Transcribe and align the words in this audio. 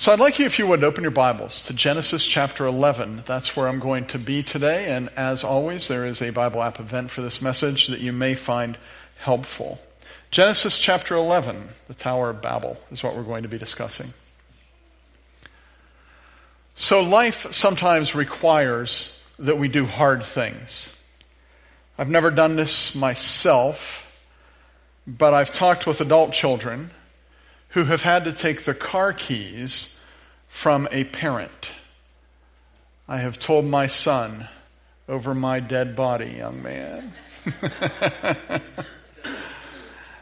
So 0.00 0.10
I'd 0.12 0.18
like 0.18 0.38
you, 0.38 0.46
if 0.46 0.58
you 0.58 0.66
would, 0.66 0.82
open 0.82 1.04
your 1.04 1.10
Bibles 1.10 1.66
to 1.66 1.74
Genesis 1.74 2.26
chapter 2.26 2.64
11. 2.64 3.24
That's 3.26 3.54
where 3.54 3.68
I'm 3.68 3.80
going 3.80 4.06
to 4.06 4.18
be 4.18 4.42
today. 4.42 4.86
And 4.86 5.10
as 5.10 5.44
always, 5.44 5.88
there 5.88 6.06
is 6.06 6.22
a 6.22 6.30
Bible 6.30 6.62
app 6.62 6.80
event 6.80 7.10
for 7.10 7.20
this 7.20 7.42
message 7.42 7.88
that 7.88 8.00
you 8.00 8.10
may 8.10 8.34
find 8.34 8.78
helpful. 9.18 9.78
Genesis 10.30 10.78
chapter 10.78 11.16
11, 11.16 11.68
the 11.86 11.92
Tower 11.92 12.30
of 12.30 12.40
Babel, 12.40 12.80
is 12.90 13.04
what 13.04 13.14
we're 13.14 13.24
going 13.24 13.42
to 13.42 13.50
be 13.50 13.58
discussing. 13.58 14.06
So 16.76 17.02
life 17.02 17.52
sometimes 17.52 18.14
requires 18.14 19.22
that 19.38 19.58
we 19.58 19.68
do 19.68 19.84
hard 19.84 20.22
things. 20.22 20.98
I've 21.98 22.08
never 22.08 22.30
done 22.30 22.56
this 22.56 22.94
myself, 22.94 24.26
but 25.06 25.34
I've 25.34 25.50
talked 25.50 25.86
with 25.86 26.00
adult 26.00 26.32
children 26.32 26.90
who 27.70 27.84
have 27.84 28.02
had 28.02 28.24
to 28.24 28.32
take 28.32 28.64
the 28.64 28.74
car 28.74 29.12
keys 29.12 29.98
from 30.48 30.88
a 30.90 31.04
parent. 31.04 31.72
I 33.08 33.18
have 33.18 33.38
told 33.38 33.64
my 33.64 33.86
son, 33.86 34.48
over 35.08 35.34
my 35.34 35.60
dead 35.60 35.96
body, 35.96 36.30
young 36.30 36.62
man. 36.62 37.12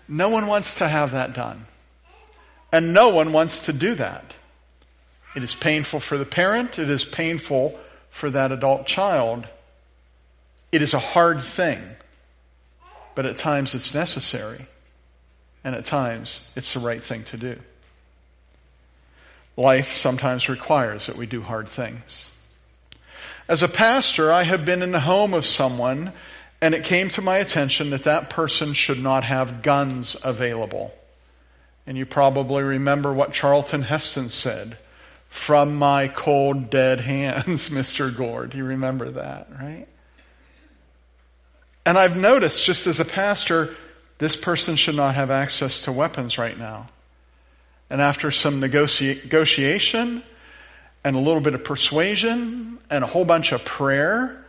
no 0.08 0.30
one 0.30 0.46
wants 0.46 0.76
to 0.76 0.88
have 0.88 1.12
that 1.12 1.34
done. 1.34 1.64
And 2.72 2.94
no 2.94 3.10
one 3.10 3.32
wants 3.32 3.66
to 3.66 3.72
do 3.72 3.94
that. 3.94 4.34
It 5.36 5.42
is 5.42 5.54
painful 5.54 6.00
for 6.00 6.16
the 6.18 6.24
parent. 6.24 6.78
It 6.78 6.88
is 6.88 7.04
painful 7.04 7.78
for 8.10 8.30
that 8.30 8.52
adult 8.52 8.86
child. 8.86 9.46
It 10.72 10.82
is 10.82 10.94
a 10.94 10.98
hard 10.98 11.42
thing. 11.42 11.80
But 13.14 13.26
at 13.26 13.36
times 13.36 13.74
it's 13.74 13.94
necessary 13.94 14.66
and 15.64 15.74
at 15.74 15.84
times 15.84 16.50
it's 16.56 16.74
the 16.74 16.80
right 16.80 17.02
thing 17.02 17.24
to 17.24 17.36
do. 17.36 17.58
Life 19.56 19.94
sometimes 19.94 20.48
requires 20.48 21.06
that 21.06 21.16
we 21.16 21.26
do 21.26 21.42
hard 21.42 21.68
things. 21.68 22.34
As 23.48 23.62
a 23.62 23.68
pastor, 23.68 24.30
I 24.30 24.44
have 24.44 24.64
been 24.64 24.82
in 24.82 24.92
the 24.92 25.00
home 25.00 25.34
of 25.34 25.44
someone 25.44 26.12
and 26.60 26.74
it 26.74 26.84
came 26.84 27.08
to 27.10 27.22
my 27.22 27.38
attention 27.38 27.90
that 27.90 28.04
that 28.04 28.30
person 28.30 28.72
should 28.72 29.00
not 29.00 29.24
have 29.24 29.62
guns 29.62 30.16
available. 30.24 30.94
And 31.86 31.96
you 31.96 32.04
probably 32.04 32.62
remember 32.62 33.12
what 33.12 33.32
Charlton 33.32 33.82
Heston 33.82 34.28
said 34.28 34.76
from 35.28 35.76
my 35.76 36.08
cold, 36.08 36.70
dead 36.70 37.00
hands, 37.00 37.70
Mr. 37.70 38.14
Gore. 38.14 38.46
Do 38.46 38.58
you 38.58 38.64
remember 38.64 39.10
that, 39.10 39.48
right? 39.58 39.86
And 41.86 41.96
I've 41.96 42.16
noticed, 42.16 42.64
just 42.64 42.86
as 42.86 43.00
a 43.00 43.04
pastor, 43.04 43.74
this 44.18 44.36
person 44.36 44.76
should 44.76 44.96
not 44.96 45.14
have 45.14 45.30
access 45.30 45.82
to 45.82 45.92
weapons 45.92 46.38
right 46.38 46.58
now. 46.58 46.88
And 47.90 48.00
after 48.00 48.30
some 48.30 48.60
negotiation 48.60 50.22
and 51.04 51.16
a 51.16 51.18
little 51.18 51.40
bit 51.40 51.54
of 51.54 51.64
persuasion 51.64 52.78
and 52.90 53.04
a 53.04 53.06
whole 53.06 53.24
bunch 53.24 53.52
of 53.52 53.64
prayer, 53.64 54.44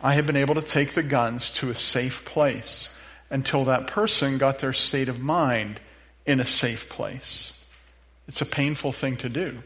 I 0.00 0.14
have 0.14 0.26
been 0.26 0.36
able 0.36 0.56
to 0.56 0.62
take 0.62 0.94
the 0.94 1.02
guns 1.02 1.52
to 1.52 1.70
a 1.70 1.74
safe 1.74 2.24
place 2.24 2.92
until 3.30 3.66
that 3.66 3.86
person 3.86 4.38
got 4.38 4.58
their 4.58 4.72
state 4.72 5.08
of 5.08 5.20
mind 5.20 5.80
in 6.26 6.40
a 6.40 6.44
safe 6.44 6.88
place. 6.88 7.64
It's 8.26 8.40
a 8.40 8.46
painful 8.46 8.92
thing 8.92 9.16
to 9.18 9.28
do. 9.28 9.62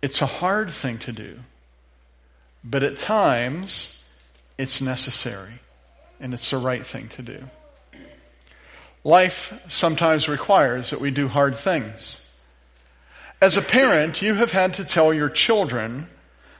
It's 0.00 0.22
a 0.22 0.26
hard 0.26 0.70
thing 0.70 0.98
to 1.00 1.12
do. 1.12 1.38
But 2.64 2.82
at 2.82 2.98
times, 2.98 4.02
it's 4.56 4.80
necessary 4.80 5.60
and 6.20 6.32
it's 6.32 6.50
the 6.50 6.58
right 6.58 6.84
thing 6.84 7.08
to 7.08 7.22
do. 7.22 7.44
Life 9.04 9.64
sometimes 9.68 10.28
requires 10.28 10.90
that 10.90 11.00
we 11.00 11.10
do 11.10 11.28
hard 11.28 11.56
things. 11.56 12.18
As 13.40 13.56
a 13.56 13.62
parent, 13.62 14.22
you 14.22 14.34
have 14.34 14.52
had 14.52 14.74
to 14.74 14.84
tell 14.84 15.12
your 15.12 15.28
children 15.28 16.06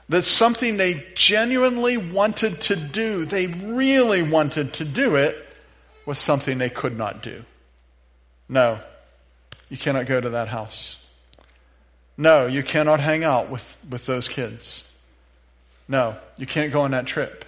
that 0.09 0.23
something 0.23 0.77
they 0.77 1.03
genuinely 1.15 1.97
wanted 1.97 2.61
to 2.63 2.77
do, 2.77 3.25
they 3.25 3.47
really 3.47 4.23
wanted 4.23 4.75
to 4.75 4.85
do 4.85 5.15
it, 5.15 5.37
was 6.05 6.19
something 6.19 6.59
they 6.59 6.69
could 6.69 6.99
not 6.99 7.23
do. 7.23 7.45
No, 8.49 8.81
you 9.71 9.77
cannot 9.77 10.07
go 10.07 10.21
to 10.21 10.31
that 10.31 10.49
house. 10.49 11.07
No, 12.17 12.47
you 12.47 12.63
cannot 12.63 13.01
hang 13.01 13.23
out 13.25 13.49
with, 13.49 13.79
with 13.89 14.05
those 14.07 14.29
kids. 14.29 14.91
No, 15.89 16.17
you 16.37 16.47
can't 16.47 16.73
go 16.73 16.83
on 16.83 16.91
that 16.91 17.07
trip. 17.07 17.45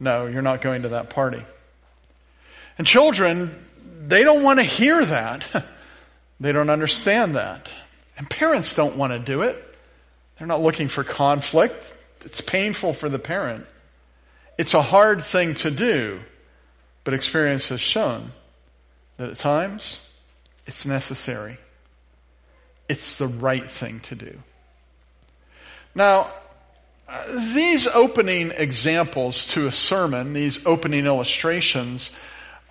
No, 0.00 0.26
you're 0.26 0.42
not 0.42 0.62
going 0.62 0.82
to 0.82 0.88
that 0.90 1.10
party. 1.10 1.42
And 2.78 2.86
children, 2.86 3.50
they 4.00 4.24
don't 4.24 4.42
want 4.42 4.60
to 4.60 4.64
hear 4.64 5.04
that. 5.04 5.66
they 6.40 6.52
don't 6.52 6.70
understand 6.70 7.34
that. 7.34 7.70
And 8.16 8.30
parents 8.30 8.74
don't 8.74 8.96
want 8.96 9.12
to 9.12 9.18
do 9.18 9.42
it. 9.42 9.62
They're 10.38 10.46
not 10.46 10.62
looking 10.62 10.88
for 10.88 11.04
conflict. 11.04 11.92
It's 12.24 12.40
painful 12.40 12.92
for 12.92 13.08
the 13.08 13.18
parent. 13.18 13.66
It's 14.56 14.74
a 14.74 14.82
hard 14.82 15.22
thing 15.22 15.54
to 15.54 15.70
do, 15.70 16.20
but 17.04 17.14
experience 17.14 17.68
has 17.68 17.80
shown 17.80 18.32
that 19.16 19.30
at 19.30 19.38
times 19.38 20.04
it's 20.66 20.86
necessary. 20.86 21.58
It's 22.88 23.18
the 23.18 23.26
right 23.26 23.64
thing 23.64 24.00
to 24.00 24.14
do. 24.14 24.38
Now, 25.94 26.28
uh, 27.08 27.24
these 27.54 27.86
opening 27.86 28.52
examples 28.56 29.46
to 29.48 29.66
a 29.66 29.72
sermon, 29.72 30.32
these 30.32 30.64
opening 30.66 31.06
illustrations, 31.06 32.16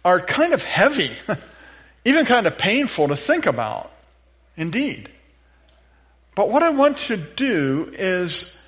are 0.03 0.19
kind 0.19 0.53
of 0.53 0.63
heavy, 0.63 1.11
even 2.05 2.25
kind 2.25 2.47
of 2.47 2.57
painful 2.57 3.09
to 3.09 3.15
think 3.15 3.45
about. 3.45 3.91
Indeed. 4.55 5.09
But 6.35 6.49
what 6.49 6.63
I 6.63 6.69
want 6.69 6.97
to 6.99 7.17
do 7.17 7.89
is, 7.93 8.59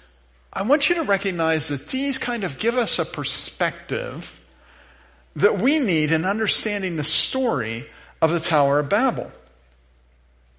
I 0.51 0.63
want 0.63 0.89
you 0.89 0.95
to 0.95 1.03
recognize 1.03 1.68
that 1.69 1.88
these 1.88 2.18
kind 2.18 2.44
of 2.44 2.59
give 2.59 2.78
us 2.78 3.00
a 3.00 3.06
perspective 3.06 4.35
that 5.35 5.59
we 5.59 5.79
need 5.79 6.12
in 6.12 6.25
understanding 6.25 6.95
the 6.95 7.03
story 7.03 7.88
of 8.22 8.31
the 8.31 8.39
Tower 8.39 8.79
of 8.79 8.89
Babel. 8.89 9.31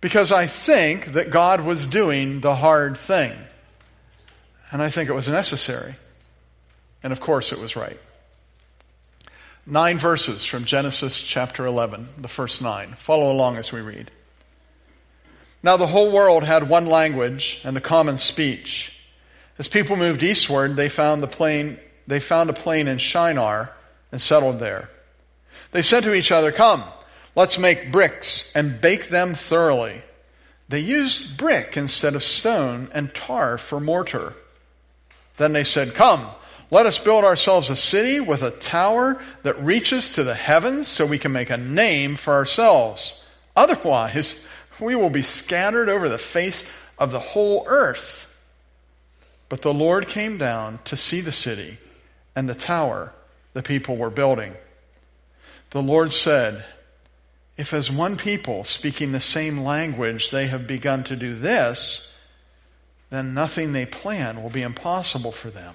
Because 0.01 0.33
I 0.33 0.47
think 0.47 1.13
that 1.13 1.31
God 1.31 1.61
was 1.61 1.87
doing 1.87 2.41
the 2.41 2.55
hard 2.55 2.97
thing. 2.97 3.33
And 4.71 4.81
I 4.81 4.89
think 4.89 5.11
it 5.11 5.15
was 5.15 5.29
necessary. 5.29 5.97
And 7.03 7.13
of 7.13 7.21
course 7.21 7.53
it 7.53 7.59
was 7.59 7.77
right. 7.77 7.99
Nine 9.67 9.99
verses 9.99 10.45
from 10.45 10.65
Genesis 10.65 11.23
chapter 11.23 11.67
11, 11.67 12.09
the 12.19 12.29
first 12.29 12.63
nine. 12.63 12.93
Follow 12.93 13.31
along 13.31 13.59
as 13.59 13.71
we 13.71 13.81
read. 13.81 14.11
Now 15.63 15.77
the 15.77 15.87
whole 15.87 16.13
world 16.13 16.45
had 16.45 16.69
one 16.69 16.87
language 16.87 17.61
and 17.63 17.77
a 17.77 17.81
common 17.81 18.17
speech. 18.17 18.99
As 19.59 19.69
people 19.69 19.97
moved 19.97 20.23
eastward, 20.23 20.77
they 20.77 20.89
found 20.89 21.23
the 21.23 21.29
plain, 21.29 21.79
they 22.07 22.21
found 22.21 22.49
a 22.49 22.55
plain 22.55 22.89
in 22.89 22.97
Shinar 22.97 23.71
and 24.11 24.21
settled 24.21 24.61
there. 24.61 24.89
They 25.73 25.83
said 25.83 26.05
to 26.05 26.15
each 26.15 26.33
other, 26.33 26.53
come, 26.53 26.83
let's 27.37 27.59
make 27.59 27.93
bricks 27.93 28.51
and 28.55 28.81
bake 28.81 29.09
them 29.09 29.35
thoroughly. 29.35 30.03
They 30.71 30.81
used 30.81 31.37
brick 31.37 31.77
instead 31.77 32.15
of 32.15 32.23
stone 32.23 32.89
and 32.95 33.15
tar 33.15 33.59
for 33.59 33.79
mortar. 33.79 34.35
Then 35.37 35.53
they 35.53 35.65
said, 35.65 35.95
come, 35.95 36.27
let 36.71 36.87
us 36.87 36.99
build 36.99 37.25
ourselves 37.25 37.69
a 37.69 37.77
city 37.77 38.21
with 38.21 38.43
a 38.43 38.53
tower 38.53 39.21
that 39.43 39.61
reaches 39.61 40.15
to 40.15 40.23
the 40.23 40.35
heavens 40.35 40.87
so 40.87 41.05
we 41.05 41.19
can 41.19 41.33
make 41.33 41.51
a 41.51 41.57
name 41.57 42.15
for 42.15 42.33
ourselves. 42.33 43.25
Otherwise, 43.57 44.45
we 44.81 44.95
will 44.95 45.11
be 45.11 45.23
scattered 45.23 45.89
over 45.89 46.09
the 46.09 46.19
face 46.19 46.77
of 46.99 47.11
the 47.11 47.21
whole 47.21 47.65
earth. 47.67 48.27
But 49.49 49.63
the 49.63 49.75
Lord 49.75 50.09
came 50.09 50.39
down 50.39 50.79
to 50.85 50.97
see 50.97 51.21
the 51.21 51.33
city 51.33 51.79
and 52.37 52.49
the 52.49 52.55
tower 52.55 53.13
the 53.53 53.63
people 53.63 53.97
were 53.97 54.11
building. 54.11 54.55
The 55.71 55.83
Lord 55.83 56.13
said, 56.13 56.65
If 57.57 57.75
as 57.75 57.91
one 57.91 58.17
people 58.17 58.63
speaking 58.63 59.11
the 59.11 59.21
same 59.21 59.65
language 59.65 60.31
they 60.31 60.47
have 60.47 60.69
begun 60.69 61.03
to 61.05 61.17
do 61.17 61.35
this, 61.35 62.15
then 63.11 63.35
nothing 63.35 63.73
they 63.73 63.87
plan 63.87 64.41
will 64.41 64.51
be 64.51 64.63
impossible 64.63 65.33
for 65.33 65.51
them. 65.51 65.75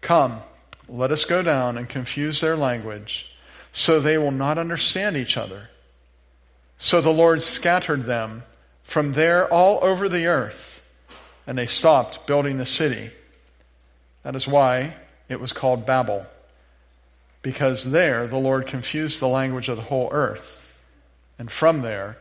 Come, 0.00 0.38
let 0.88 1.10
us 1.10 1.24
go 1.24 1.42
down 1.42 1.78
and 1.78 1.88
confuse 1.88 2.40
their 2.40 2.56
language, 2.56 3.34
so 3.72 3.98
they 3.98 4.18
will 4.18 4.30
not 4.30 4.58
understand 4.58 5.16
each 5.16 5.36
other. 5.36 5.68
So 6.78 7.00
the 7.00 7.10
Lord 7.10 7.42
scattered 7.42 8.04
them 8.04 8.42
from 8.82 9.14
there 9.14 9.52
all 9.52 9.82
over 9.82 10.08
the 10.08 10.26
earth, 10.26 10.82
and 11.46 11.56
they 11.58 11.66
stopped 11.66 12.26
building 12.26 12.58
the 12.58 12.66
city. 12.66 13.10
That 14.22 14.34
is 14.34 14.46
why 14.46 14.94
it 15.28 15.40
was 15.40 15.52
called 15.52 15.86
Babel, 15.86 16.26
because 17.42 17.84
there 17.84 18.26
the 18.26 18.38
Lord 18.38 18.66
confused 18.66 19.20
the 19.20 19.28
language 19.28 19.68
of 19.68 19.76
the 19.76 19.82
whole 19.82 20.08
earth, 20.12 20.72
and 21.38 21.50
from 21.50 21.80
there 21.80 22.16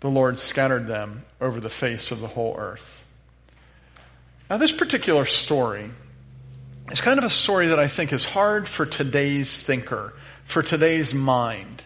the 0.00 0.10
Lord 0.10 0.38
scattered 0.38 0.86
them 0.86 1.24
over 1.40 1.60
the 1.60 1.68
face 1.68 2.10
of 2.10 2.20
the 2.20 2.26
whole 2.26 2.56
earth. 2.58 3.06
Now, 4.48 4.56
this 4.56 4.72
particular 4.72 5.26
story 5.26 5.90
it's 6.90 7.00
kind 7.00 7.18
of 7.18 7.24
a 7.24 7.30
story 7.30 7.68
that 7.68 7.78
I 7.78 7.88
think 7.88 8.12
is 8.12 8.24
hard 8.24 8.66
for 8.66 8.84
today's 8.84 9.62
thinker, 9.62 10.12
for 10.44 10.62
today's 10.62 11.14
mind. 11.14 11.82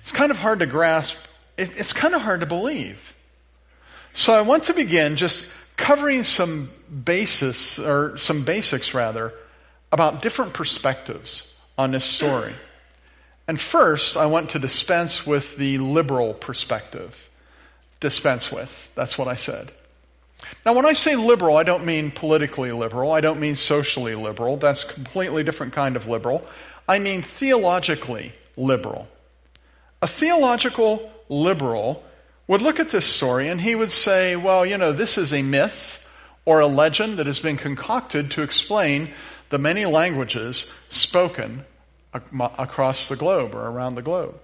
It's 0.00 0.12
kind 0.12 0.30
of 0.30 0.38
hard 0.38 0.60
to 0.60 0.66
grasp. 0.66 1.18
It's 1.58 1.92
kind 1.92 2.14
of 2.14 2.22
hard 2.22 2.40
to 2.40 2.46
believe. 2.46 3.14
So 4.12 4.32
I 4.32 4.42
want 4.42 4.64
to 4.64 4.74
begin 4.74 5.16
just 5.16 5.54
covering 5.76 6.22
some 6.22 6.70
basis, 7.04 7.78
or 7.78 8.16
some 8.16 8.44
basics 8.44 8.94
rather, 8.94 9.34
about 9.92 10.22
different 10.22 10.54
perspectives 10.54 11.54
on 11.76 11.90
this 11.90 12.04
story. 12.04 12.54
And 13.48 13.60
first, 13.60 14.16
I 14.16 14.26
want 14.26 14.50
to 14.50 14.58
dispense 14.58 15.26
with 15.26 15.56
the 15.56 15.78
liberal 15.78 16.34
perspective. 16.34 17.30
Dispense 18.00 18.50
with. 18.50 18.94
That's 18.94 19.18
what 19.18 19.28
I 19.28 19.36
said. 19.36 19.70
Now, 20.64 20.74
when 20.74 20.84
I 20.84 20.92
say 20.92 21.16
liberal, 21.16 21.56
I 21.56 21.62
don't 21.62 21.84
mean 21.84 22.10
politically 22.10 22.72
liberal. 22.72 23.12
I 23.12 23.20
don't 23.20 23.40
mean 23.40 23.54
socially 23.54 24.14
liberal. 24.14 24.56
That's 24.56 24.84
a 24.84 24.92
completely 24.92 25.44
different 25.44 25.72
kind 25.72 25.96
of 25.96 26.08
liberal. 26.08 26.46
I 26.88 26.98
mean 26.98 27.22
theologically 27.22 28.32
liberal. 28.56 29.08
A 30.02 30.06
theological 30.06 31.10
liberal 31.28 32.04
would 32.46 32.62
look 32.62 32.78
at 32.78 32.90
this 32.90 33.04
story 33.04 33.48
and 33.48 33.60
he 33.60 33.74
would 33.74 33.90
say, 33.90 34.36
well, 34.36 34.64
you 34.64 34.78
know, 34.78 34.92
this 34.92 35.18
is 35.18 35.32
a 35.32 35.42
myth 35.42 36.02
or 36.44 36.60
a 36.60 36.66
legend 36.66 37.18
that 37.18 37.26
has 37.26 37.40
been 37.40 37.56
concocted 37.56 38.30
to 38.32 38.42
explain 38.42 39.10
the 39.50 39.58
many 39.58 39.84
languages 39.86 40.72
spoken 40.88 41.64
across 42.12 43.08
the 43.08 43.16
globe 43.16 43.54
or 43.54 43.68
around 43.68 43.94
the 43.94 44.02
globe. 44.02 44.38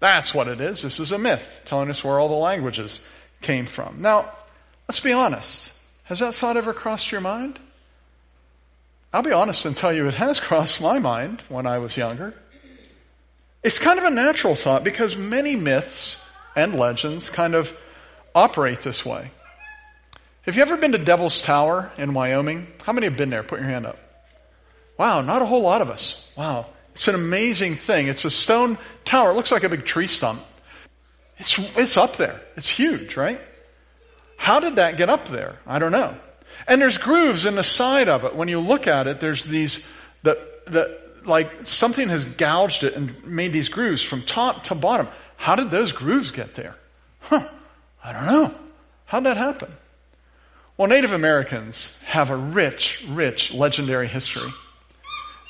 That's 0.00 0.34
what 0.34 0.48
it 0.48 0.60
is. 0.60 0.82
This 0.82 0.98
is 0.98 1.12
a 1.12 1.18
myth 1.18 1.62
telling 1.64 1.90
us 1.90 2.02
where 2.02 2.18
all 2.18 2.28
the 2.28 2.34
languages 2.34 3.08
came 3.40 3.66
from. 3.66 4.02
Now, 4.02 4.28
let's 4.92 5.00
be 5.00 5.14
honest. 5.14 5.72
Has 6.04 6.18
that 6.18 6.34
thought 6.34 6.58
ever 6.58 6.74
crossed 6.74 7.12
your 7.12 7.22
mind? 7.22 7.58
I'll 9.10 9.22
be 9.22 9.32
honest 9.32 9.64
and 9.64 9.74
tell 9.74 9.90
you 9.90 10.06
it 10.06 10.12
has 10.12 10.38
crossed 10.48 10.82
my 10.82 10.98
mind 10.98 11.40
when 11.48 11.64
I 11.64 11.78
was 11.78 11.96
younger. 11.96 12.34
It's 13.62 13.78
kind 13.78 13.98
of 13.98 14.04
a 14.04 14.10
natural 14.10 14.54
thought 14.54 14.84
because 14.84 15.16
many 15.16 15.56
myths 15.56 16.22
and 16.54 16.74
legends 16.74 17.30
kind 17.30 17.54
of 17.54 17.74
operate 18.34 18.80
this 18.80 19.02
way. 19.02 19.30
Have 20.42 20.56
you 20.56 20.62
ever 20.62 20.76
been 20.76 20.92
to 20.92 20.98
Devil's 20.98 21.40
Tower 21.40 21.90
in 21.96 22.12
Wyoming? 22.12 22.66
How 22.84 22.92
many 22.92 23.06
have 23.06 23.16
been 23.16 23.30
there? 23.30 23.42
Put 23.42 23.60
your 23.60 23.68
hand 23.70 23.86
up. 23.86 23.98
Wow, 24.98 25.22
not 25.22 25.40
a 25.40 25.46
whole 25.46 25.62
lot 25.62 25.80
of 25.80 25.88
us. 25.88 26.30
Wow. 26.36 26.66
It's 26.90 27.08
an 27.08 27.14
amazing 27.14 27.76
thing. 27.76 28.08
It's 28.08 28.26
a 28.26 28.30
stone 28.30 28.76
tower. 29.06 29.30
It 29.30 29.36
looks 29.36 29.52
like 29.52 29.64
a 29.64 29.70
big 29.70 29.86
tree 29.86 30.06
stump. 30.06 30.42
It's, 31.38 31.58
it's 31.78 31.96
up 31.96 32.18
there. 32.18 32.38
It's 32.56 32.68
huge, 32.68 33.16
right? 33.16 33.40
How 34.42 34.58
did 34.58 34.74
that 34.74 34.96
get 34.96 35.08
up 35.08 35.26
there? 35.26 35.54
I 35.68 35.78
don't 35.78 35.92
know. 35.92 36.12
And 36.66 36.80
there's 36.80 36.98
grooves 36.98 37.46
in 37.46 37.54
the 37.54 37.62
side 37.62 38.08
of 38.08 38.24
it. 38.24 38.34
When 38.34 38.48
you 38.48 38.58
look 38.58 38.88
at 38.88 39.06
it, 39.06 39.20
there's 39.20 39.44
these, 39.44 39.88
the, 40.24 40.36
the, 40.66 41.00
like 41.24 41.64
something 41.64 42.08
has 42.08 42.24
gouged 42.24 42.82
it 42.82 42.96
and 42.96 43.24
made 43.24 43.52
these 43.52 43.68
grooves 43.68 44.02
from 44.02 44.20
top 44.20 44.64
to 44.64 44.74
bottom. 44.74 45.06
How 45.36 45.54
did 45.54 45.70
those 45.70 45.92
grooves 45.92 46.32
get 46.32 46.56
there? 46.56 46.74
Huh, 47.20 47.46
I 48.02 48.12
don't 48.12 48.26
know. 48.26 48.52
How'd 49.04 49.26
that 49.26 49.36
happen? 49.36 49.70
Well, 50.76 50.88
Native 50.88 51.12
Americans 51.12 52.02
have 52.06 52.30
a 52.30 52.36
rich, 52.36 53.06
rich 53.08 53.54
legendary 53.54 54.08
history. 54.08 54.52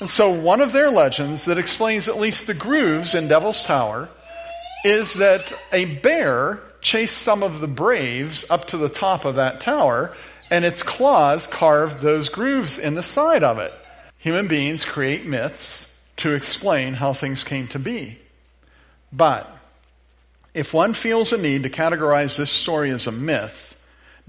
And 0.01 0.07
so 0.07 0.39
one 0.39 0.61
of 0.61 0.71
their 0.71 0.91
legends 0.91 1.45
that 1.45 1.57
explains 1.57 2.07
at 2.09 2.19
least 2.19 2.45
the 2.45 2.53
grooves 2.53 3.15
in 3.15 3.27
Devil's 3.27 3.65
Tower 3.65 4.09
is 4.85 5.15
that 5.15 5.51
a 5.71 5.85
bear 5.85 6.61
chased 6.83 7.17
some 7.17 7.41
of 7.41 7.59
the 7.59 7.67
braves 7.67 8.45
up 8.49 8.67
to 8.67 8.77
the 8.77 8.89
top 8.89 9.25
of 9.25 9.35
that 9.35 9.61
tower 9.61 10.15
and 10.51 10.65
its 10.65 10.83
claws 10.83 11.47
carved 11.47 12.01
those 12.01 12.29
grooves 12.29 12.77
in 12.77 12.93
the 12.93 13.03
side 13.03 13.43
of 13.43 13.57
it. 13.57 13.73
Human 14.19 14.47
beings 14.47 14.85
create 14.85 15.25
myths 15.25 16.07
to 16.17 16.33
explain 16.33 16.93
how 16.93 17.13
things 17.13 17.43
came 17.43 17.67
to 17.69 17.79
be. 17.79 18.19
But 19.11 19.49
if 20.53 20.73
one 20.73 20.93
feels 20.93 21.33
a 21.33 21.41
need 21.41 21.63
to 21.63 21.69
categorize 21.69 22.37
this 22.37 22.51
story 22.51 22.91
as 22.91 23.07
a 23.07 23.11
myth 23.11 23.79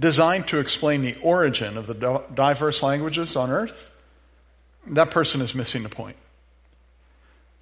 designed 0.00 0.48
to 0.48 0.58
explain 0.58 1.02
the 1.02 1.16
origin 1.22 1.76
of 1.76 1.86
the 1.86 2.22
diverse 2.34 2.82
languages 2.82 3.36
on 3.36 3.50
earth, 3.50 3.90
that 4.88 5.10
person 5.10 5.40
is 5.40 5.54
missing 5.54 5.82
the 5.82 5.88
point. 5.88 6.16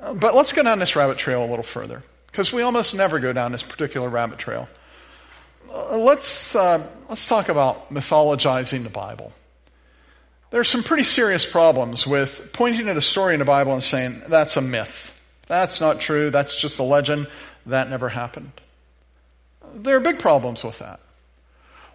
Uh, 0.00 0.14
but 0.14 0.34
let's 0.34 0.52
go 0.52 0.62
down 0.62 0.78
this 0.78 0.96
rabbit 0.96 1.18
trail 1.18 1.44
a 1.44 1.48
little 1.48 1.62
further, 1.62 2.02
because 2.26 2.52
we 2.52 2.62
almost 2.62 2.94
never 2.94 3.18
go 3.20 3.32
down 3.32 3.52
this 3.52 3.62
particular 3.62 4.08
rabbit 4.08 4.38
trail. 4.38 4.68
Let's, 5.72 6.54
uh, 6.54 6.86
let's 7.08 7.26
talk 7.26 7.48
about 7.48 7.90
mythologizing 7.90 8.82
the 8.82 8.90
Bible. 8.90 9.32
There 10.50 10.60
are 10.60 10.64
some 10.64 10.82
pretty 10.82 11.04
serious 11.04 11.50
problems 11.50 12.06
with 12.06 12.50
pointing 12.52 12.88
at 12.90 12.96
a 12.98 13.00
story 13.00 13.34
in 13.34 13.38
the 13.38 13.46
Bible 13.46 13.72
and 13.72 13.82
saying, 13.82 14.22
that's 14.28 14.58
a 14.58 14.60
myth. 14.60 15.18
That's 15.46 15.80
not 15.80 15.98
true. 15.98 16.30
That's 16.30 16.60
just 16.60 16.78
a 16.78 16.82
legend. 16.82 17.26
That 17.64 17.88
never 17.88 18.10
happened. 18.10 18.52
There 19.74 19.96
are 19.96 20.00
big 20.00 20.18
problems 20.18 20.62
with 20.62 20.78
that. 20.80 21.00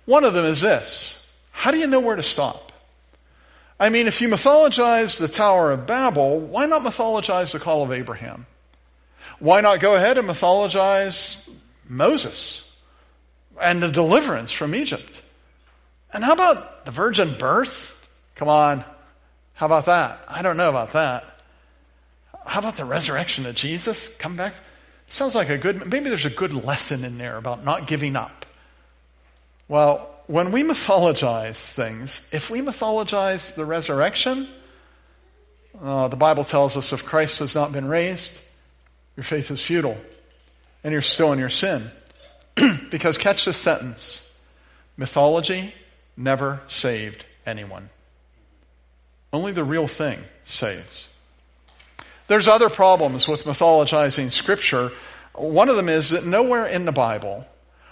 One 0.06 0.24
of 0.24 0.34
them 0.34 0.46
is 0.46 0.62
this. 0.62 1.24
How 1.52 1.70
do 1.70 1.78
you 1.78 1.86
know 1.86 2.00
where 2.00 2.16
to 2.16 2.24
stop? 2.24 2.72
I 3.80 3.90
mean, 3.90 4.08
if 4.08 4.22
you 4.22 4.28
mythologize 4.28 5.20
the 5.20 5.28
Tower 5.28 5.72
of 5.72 5.86
Babel, 5.86 6.40
why 6.40 6.66
not 6.66 6.82
mythologize 6.82 7.52
the 7.52 7.60
call 7.60 7.84
of 7.84 7.92
Abraham? 7.92 8.48
Why 9.38 9.62
not 9.62 9.82
go 9.82 9.94
ahead 9.94 10.18
and 10.18 10.28
mythologize 10.28 11.48
Moses 11.88 12.67
and 13.62 13.82
the 13.82 13.90
deliverance 13.90 14.52
from 14.52 14.76
Egypt? 14.76 15.22
And 16.14 16.24
how 16.24 16.34
about 16.34 16.86
the 16.86 16.92
virgin 16.92 17.34
birth? 17.38 18.10
Come 18.36 18.48
on. 18.48 18.84
How 19.54 19.66
about 19.66 19.86
that? 19.86 20.20
I 20.30 20.42
don't 20.42 20.58
know 20.58 20.70
about 20.70 20.94
that. 20.94 21.26
How 22.46 22.60
about 22.60 22.78
the 22.78 22.86
resurrection 22.86 23.46
of 23.46 23.56
Jesus? 23.56 24.16
Come 24.18 24.36
back. 24.36 24.54
Sounds 25.08 25.36
like 25.36 25.50
a 25.50 25.58
good, 25.58 25.86
maybe 25.90 26.10
there's 26.10 26.26
a 26.26 26.30
good 26.30 26.54
lesson 26.54 27.04
in 27.04 27.18
there 27.18 27.38
about 27.38 27.64
not 27.64 27.88
giving 27.88 28.16
up. 28.16 28.46
Well, 29.68 30.14
when 30.28 30.52
we 30.52 30.64
mythologize 30.64 31.74
things, 31.74 32.30
if 32.34 32.50
we 32.50 32.60
mythologize 32.60 33.56
the 33.56 33.66
resurrection, 33.66 34.48
uh, 35.82 36.08
the 36.08 36.18
Bible 36.18 36.44
tells 36.44 36.76
us 36.78 36.94
if 36.94 37.06
Christ 37.06 37.40
has 37.40 37.56
not 37.56 37.72
been 37.72 37.88
raised, 37.88 38.42
your 39.16 39.24
faith 39.24 39.52
is 39.52 39.62
futile 39.62 39.98
and 40.84 40.92
you're 40.92 41.02
still 41.02 41.34
in 41.34 41.40
your 41.40 41.50
sin. 41.50 41.90
because 42.92 43.18
catch 43.18 43.46
this 43.46 43.58
sentence 43.58 44.24
mythology 44.98 45.74
never 46.16 46.62
saved 46.68 47.26
anyone. 47.46 47.90
Only 49.32 49.52
the 49.52 49.64
real 49.64 49.88
thing 49.88 50.20
saves. 50.46 51.08
There's 52.28 52.48
other 52.48 52.70
problems 52.70 53.28
with 53.28 53.46
mythologizing 53.46 54.32
Scripture. 54.32 54.92
One 55.34 55.70
of 55.70 55.76
them 55.76 55.90
is 55.90 56.10
that 56.10 56.26
nowhere 56.26 56.66
in 56.66 56.86
the 56.86 56.92
Bible 56.92 57.46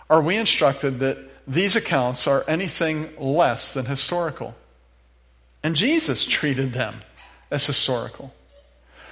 are 0.09 0.21
we 0.21 0.35
instructed 0.35 0.99
that 0.99 1.17
these 1.47 1.75
accounts 1.75 2.27
are 2.27 2.43
anything 2.47 3.09
less 3.17 3.73
than 3.73 3.85
historical. 3.85 4.55
And 5.63 5.75
Jesus 5.75 6.25
treated 6.25 6.73
them 6.73 6.95
as 7.51 7.65
historical. 7.65 8.33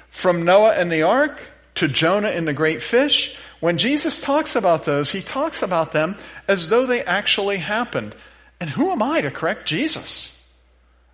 From 0.09 0.43
Noah 0.43 0.73
and 0.73 0.91
the 0.91 1.03
ark 1.03 1.47
to 1.75 1.87
Jonah 1.87 2.29
and 2.29 2.47
the 2.47 2.53
great 2.53 2.81
fish, 2.81 3.35
when 3.63 3.77
Jesus 3.77 4.19
talks 4.19 4.57
about 4.57 4.83
those, 4.83 5.09
he 5.09 5.21
talks 5.21 5.61
about 5.61 5.93
them 5.93 6.17
as 6.49 6.67
though 6.67 6.85
they 6.85 7.01
actually 7.01 7.59
happened. 7.59 8.13
And 8.59 8.69
who 8.69 8.91
am 8.91 9.01
I 9.01 9.21
to 9.21 9.31
correct 9.31 9.65
Jesus? 9.65 10.37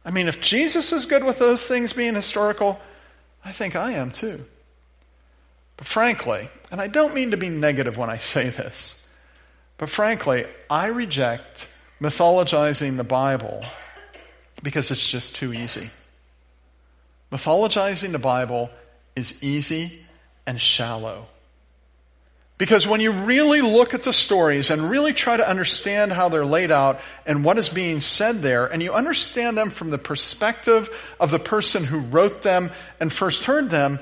I 0.03 0.09
mean, 0.09 0.27
if 0.27 0.41
Jesus 0.41 0.91
is 0.91 1.05
good 1.05 1.23
with 1.23 1.37
those 1.37 1.67
things 1.67 1.93
being 1.93 2.15
historical, 2.15 2.81
I 3.45 3.51
think 3.51 3.75
I 3.75 3.91
am 3.91 4.09
too. 4.09 4.43
But 5.77 5.85
frankly, 5.85 6.49
and 6.71 6.81
I 6.81 6.87
don't 6.87 7.13
mean 7.13 7.29
to 7.31 7.37
be 7.37 7.49
negative 7.49 7.99
when 7.99 8.09
I 8.09 8.17
say 8.17 8.49
this, 8.49 9.05
but 9.77 9.87
frankly, 9.87 10.45
I 10.71 10.87
reject 10.87 11.69
mythologizing 12.01 12.97
the 12.97 13.03
Bible 13.03 13.63
because 14.63 14.89
it's 14.89 15.07
just 15.07 15.35
too 15.35 15.53
easy. 15.53 15.91
Mythologizing 17.31 18.11
the 18.11 18.17
Bible 18.17 18.71
is 19.15 19.43
easy 19.43 20.03
and 20.47 20.59
shallow. 20.59 21.27
Because 22.59 22.85
when 22.85 22.99
you 22.99 23.13
really 23.13 23.61
look 23.61 23.93
at 23.93 24.03
the 24.03 24.11
stories 24.11 24.69
and 24.69 24.89
really 24.89 25.13
try 25.13 25.37
to 25.37 25.49
understand 25.49 26.11
how 26.11 26.27
they're 26.27 26.45
laid 26.45 26.71
out 26.71 26.99
and 27.25 27.41
what 27.45 27.57
is 27.57 27.69
being 27.69 28.01
said 28.01 28.41
there, 28.41 28.65
and 28.65 28.83
you 28.83 28.91
understand 28.93 29.57
them 29.57 29.69
from 29.69 29.91
the 29.91 29.97
perspective 29.97 30.89
of 31.21 31.31
the 31.31 31.39
person 31.39 31.85
who 31.85 31.99
wrote 31.99 32.41
them 32.41 32.69
and 32.99 33.13
first 33.13 33.45
heard 33.45 33.69
them, 33.69 33.99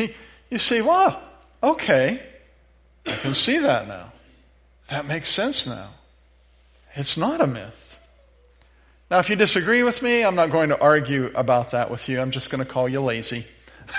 you 0.50 0.58
see, 0.58 0.82
well, 0.82 1.22
okay, 1.62 2.20
I 3.06 3.12
can 3.12 3.32
see 3.32 3.58
that 3.58 3.86
now. 3.86 4.12
That 4.88 5.06
makes 5.06 5.28
sense 5.28 5.68
now. 5.68 5.90
It's 6.94 7.16
not 7.16 7.40
a 7.40 7.46
myth. 7.46 7.86
Now, 9.08 9.20
if 9.20 9.30
you 9.30 9.36
disagree 9.36 9.84
with 9.84 10.02
me, 10.02 10.24
I'm 10.24 10.34
not 10.34 10.50
going 10.50 10.70
to 10.70 10.80
argue 10.80 11.30
about 11.36 11.70
that 11.70 11.92
with 11.92 12.08
you. 12.08 12.20
I'm 12.20 12.32
just 12.32 12.50
going 12.50 12.64
to 12.64 12.68
call 12.68 12.88
you 12.88 13.00
lazy. 13.00 13.46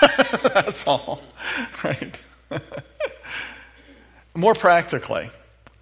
That's 0.42 0.86
all. 0.86 1.22
Right? 1.82 2.20
More 4.34 4.54
practically, 4.54 5.28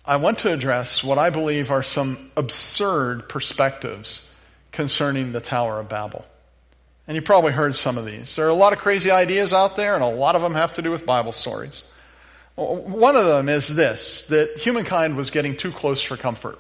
I 0.05 0.17
want 0.17 0.41
to 0.41 0.53
address 0.53 1.05
what 1.05 1.19
I 1.19 1.31
believe 1.31 1.71
are 1.71 1.85
some 1.85 2.31
absurd 2.37 3.29
perspectives 3.29 4.29
concerning 4.73 5.31
the 5.31 5.41
Tower 5.41 5.79
of 5.79 5.89
Babel. 5.89 6.25
And 7.07 7.15
you 7.15 7.23
probably 7.23 7.53
heard 7.53 7.75
some 7.75 7.97
of 7.97 8.07
these. 8.07 8.35
There 8.35 8.47
are 8.47 8.51
a 8.51 8.55
lot 8.55 8.73
of 8.73 8.81
crazy 8.81 9.11
ideas 9.11 9.53
out 9.53 9.77
there, 9.77 9.95
and 9.95 10.03
a 10.03 10.09
lot 10.09 10.35
of 10.35 10.43
them 10.43 10.55
have 10.55 10.75
to 10.75 10.83
do 10.83 10.91
with 10.91 11.07
Bible 11.07 11.33
stories. 11.33 11.93
One 12.57 13.17
of 13.17 13.25
them 13.25 13.49
is 13.49 13.69
this 13.69 14.27
that 14.29 14.57
humankind 14.59 15.17
was 15.17 15.31
getting 15.31 15.57
too 15.57 15.71
close 15.71 16.03
for 16.03 16.17
comfort. 16.17 16.59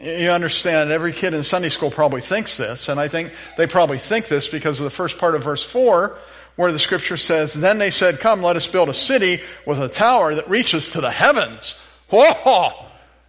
You 0.00 0.30
understand, 0.30 0.90
every 0.90 1.12
kid 1.12 1.34
in 1.34 1.42
Sunday 1.42 1.68
school 1.68 1.90
probably 1.90 2.22
thinks 2.22 2.56
this, 2.56 2.88
and 2.88 2.98
I 2.98 3.08
think 3.08 3.30
they 3.58 3.66
probably 3.66 3.98
think 3.98 4.26
this 4.26 4.48
because 4.48 4.80
of 4.80 4.84
the 4.84 4.90
first 4.90 5.18
part 5.18 5.34
of 5.34 5.44
verse 5.44 5.62
4, 5.64 6.18
where 6.56 6.72
the 6.72 6.78
scripture 6.78 7.16
says, 7.16 7.54
Then 7.54 7.78
they 7.78 7.90
said, 7.90 8.20
Come, 8.20 8.42
let 8.42 8.56
us 8.56 8.66
build 8.66 8.88
a 8.88 8.94
city 8.94 9.40
with 9.66 9.78
a 9.78 9.88
tower 9.88 10.34
that 10.34 10.48
reaches 10.48 10.92
to 10.92 11.00
the 11.00 11.10
heavens. 11.10 11.80
Whoa! 12.10 12.70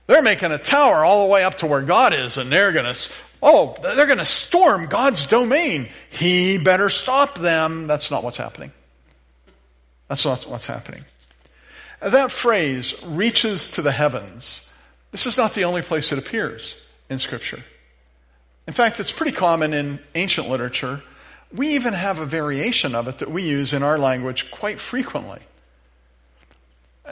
They're 0.07 0.21
making 0.21 0.51
a 0.51 0.57
tower 0.57 1.03
all 1.05 1.25
the 1.25 1.33
way 1.33 1.43
up 1.43 1.55
to 1.59 1.67
where 1.67 1.81
God 1.81 2.13
is, 2.13 2.37
and 2.37 2.51
they're 2.51 2.73
gonna, 2.73 2.95
oh, 3.41 3.75
they're 3.81 4.05
gonna 4.05 4.25
storm 4.25 4.87
God's 4.87 5.25
domain. 5.25 5.87
He 6.09 6.57
better 6.57 6.89
stop 6.89 7.35
them. 7.35 7.87
That's 7.87 8.11
not 8.11 8.23
what's 8.23 8.37
happening. 8.37 8.71
That's 10.09 10.25
not 10.25 10.43
what's 10.43 10.65
happening. 10.65 11.05
That 12.01 12.31
phrase, 12.31 13.01
reaches 13.03 13.71
to 13.71 13.81
the 13.81 13.91
heavens, 13.91 14.69
this 15.11 15.25
is 15.25 15.37
not 15.37 15.53
the 15.53 15.63
only 15.63 15.81
place 15.81 16.11
it 16.11 16.17
appears 16.17 16.75
in 17.09 17.19
Scripture. 17.19 17.63
In 18.67 18.73
fact, 18.73 18.99
it's 18.99 19.11
pretty 19.11 19.31
common 19.31 19.73
in 19.73 19.99
ancient 20.15 20.49
literature. 20.49 21.01
We 21.53 21.75
even 21.75 21.93
have 21.93 22.19
a 22.19 22.25
variation 22.25 22.95
of 22.95 23.07
it 23.07 23.19
that 23.19 23.29
we 23.29 23.43
use 23.43 23.73
in 23.73 23.83
our 23.83 23.99
language 23.99 24.49
quite 24.49 24.79
frequently. 24.79 25.39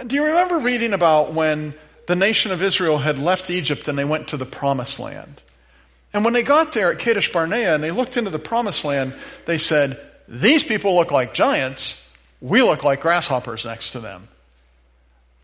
Do 0.08 0.16
you 0.16 0.26
remember 0.26 0.60
reading 0.60 0.94
about 0.94 1.34
when 1.34 1.76
the 2.08 2.16
nation 2.16 2.52
of 2.52 2.64
Israel 2.64 2.98
had 2.98 3.20
left 3.20 3.52
Egypt 3.52 3.88
and 3.88 3.98
they 3.98 4.06
went 4.06 4.30
to 4.30 4.38
the 4.38 4.46
promised 4.46 5.00
land? 5.00 5.42
And 6.14 6.26
when 6.26 6.34
they 6.34 6.44
got 6.44 6.74
there 6.74 6.92
at 6.92 7.00
Kadesh 7.00 7.32
Barnea 7.32 7.76
and 7.76 7.84
they 7.84 7.92
looked 7.92 8.18
into 8.18 8.32
the 8.32 8.40
promised 8.40 8.84
land, 8.84 9.14
they 9.46 9.58
said, 9.58 10.00
These 10.28 10.64
people 10.64 10.96
look 10.96 11.12
like 11.12 11.34
giants. 11.34 11.98
We 12.42 12.64
look 12.64 12.84
like 12.84 13.02
grasshoppers 13.02 13.66
next 13.66 13.92
to 13.92 14.00
them. 14.00 14.28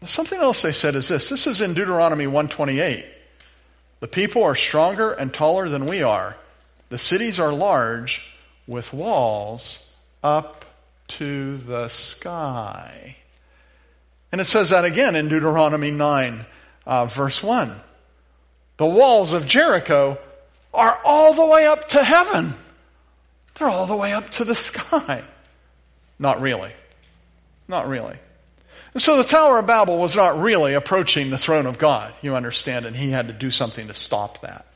Something 0.04 0.39
else 0.39 0.62
they 0.62 0.72
said 0.72 0.96
is 0.96 1.08
this. 1.08 1.30
This 1.30 1.46
is 1.46 1.62
in 1.62 1.74
Deuteronomy 1.74 2.25
128. 2.25 3.06
The 4.00 4.08
people 4.08 4.44
are 4.44 4.56
stronger 4.56 5.12
and 5.12 5.34
taller 5.34 5.70
than 5.70 5.86
we 5.86 6.04
are. 6.04 6.36
The 6.89 6.98
cities 6.98 7.39
are 7.39 7.54
large 7.54 8.37
with 8.68 8.94
walls 8.94 9.96
up 10.24 10.66
to 11.08 11.58
the 11.58 11.88
sky. 11.88 13.16
And 14.32 14.42
it 14.42 14.46
says 14.46 14.72
that 14.72 14.86
again 14.86 15.16
in 15.16 15.30
Deuteronomy 15.30 15.92
9, 15.92 16.46
uh, 16.86 17.06
verse 17.06 17.42
1. 17.42 17.72
The 18.78 18.86
walls 18.86 19.34
of 19.34 19.48
Jericho 19.48 20.20
are 20.74 21.00
all 21.04 21.34
the 21.34 21.46
way 21.46 21.66
up 21.66 21.90
to 21.90 22.04
heaven. 22.04 22.54
They're 23.56 23.70
all 23.70 23.88
the 23.88 23.96
way 23.96 24.14
up 24.14 24.30
to 24.32 24.44
the 24.44 24.54
sky. 24.54 25.24
Not 26.20 26.42
really. 26.42 26.74
Not 27.68 27.88
really. 27.88 28.18
And 28.94 29.02
so 29.02 29.18
the 29.18 29.24
Tower 29.24 29.60
of 29.60 29.68
Babel 29.68 29.98
was 29.98 30.16
not 30.16 30.40
really 30.40 30.74
approaching 30.74 31.30
the 31.30 31.38
throne 31.38 31.66
of 31.66 31.78
God, 31.78 32.14
you 32.22 32.36
understand, 32.36 32.86
and 32.86 32.96
he 32.96 33.12
had 33.12 33.28
to 33.28 33.34
do 33.34 33.50
something 33.52 33.88
to 33.88 33.94
stop 33.94 34.42
that. 34.42 34.67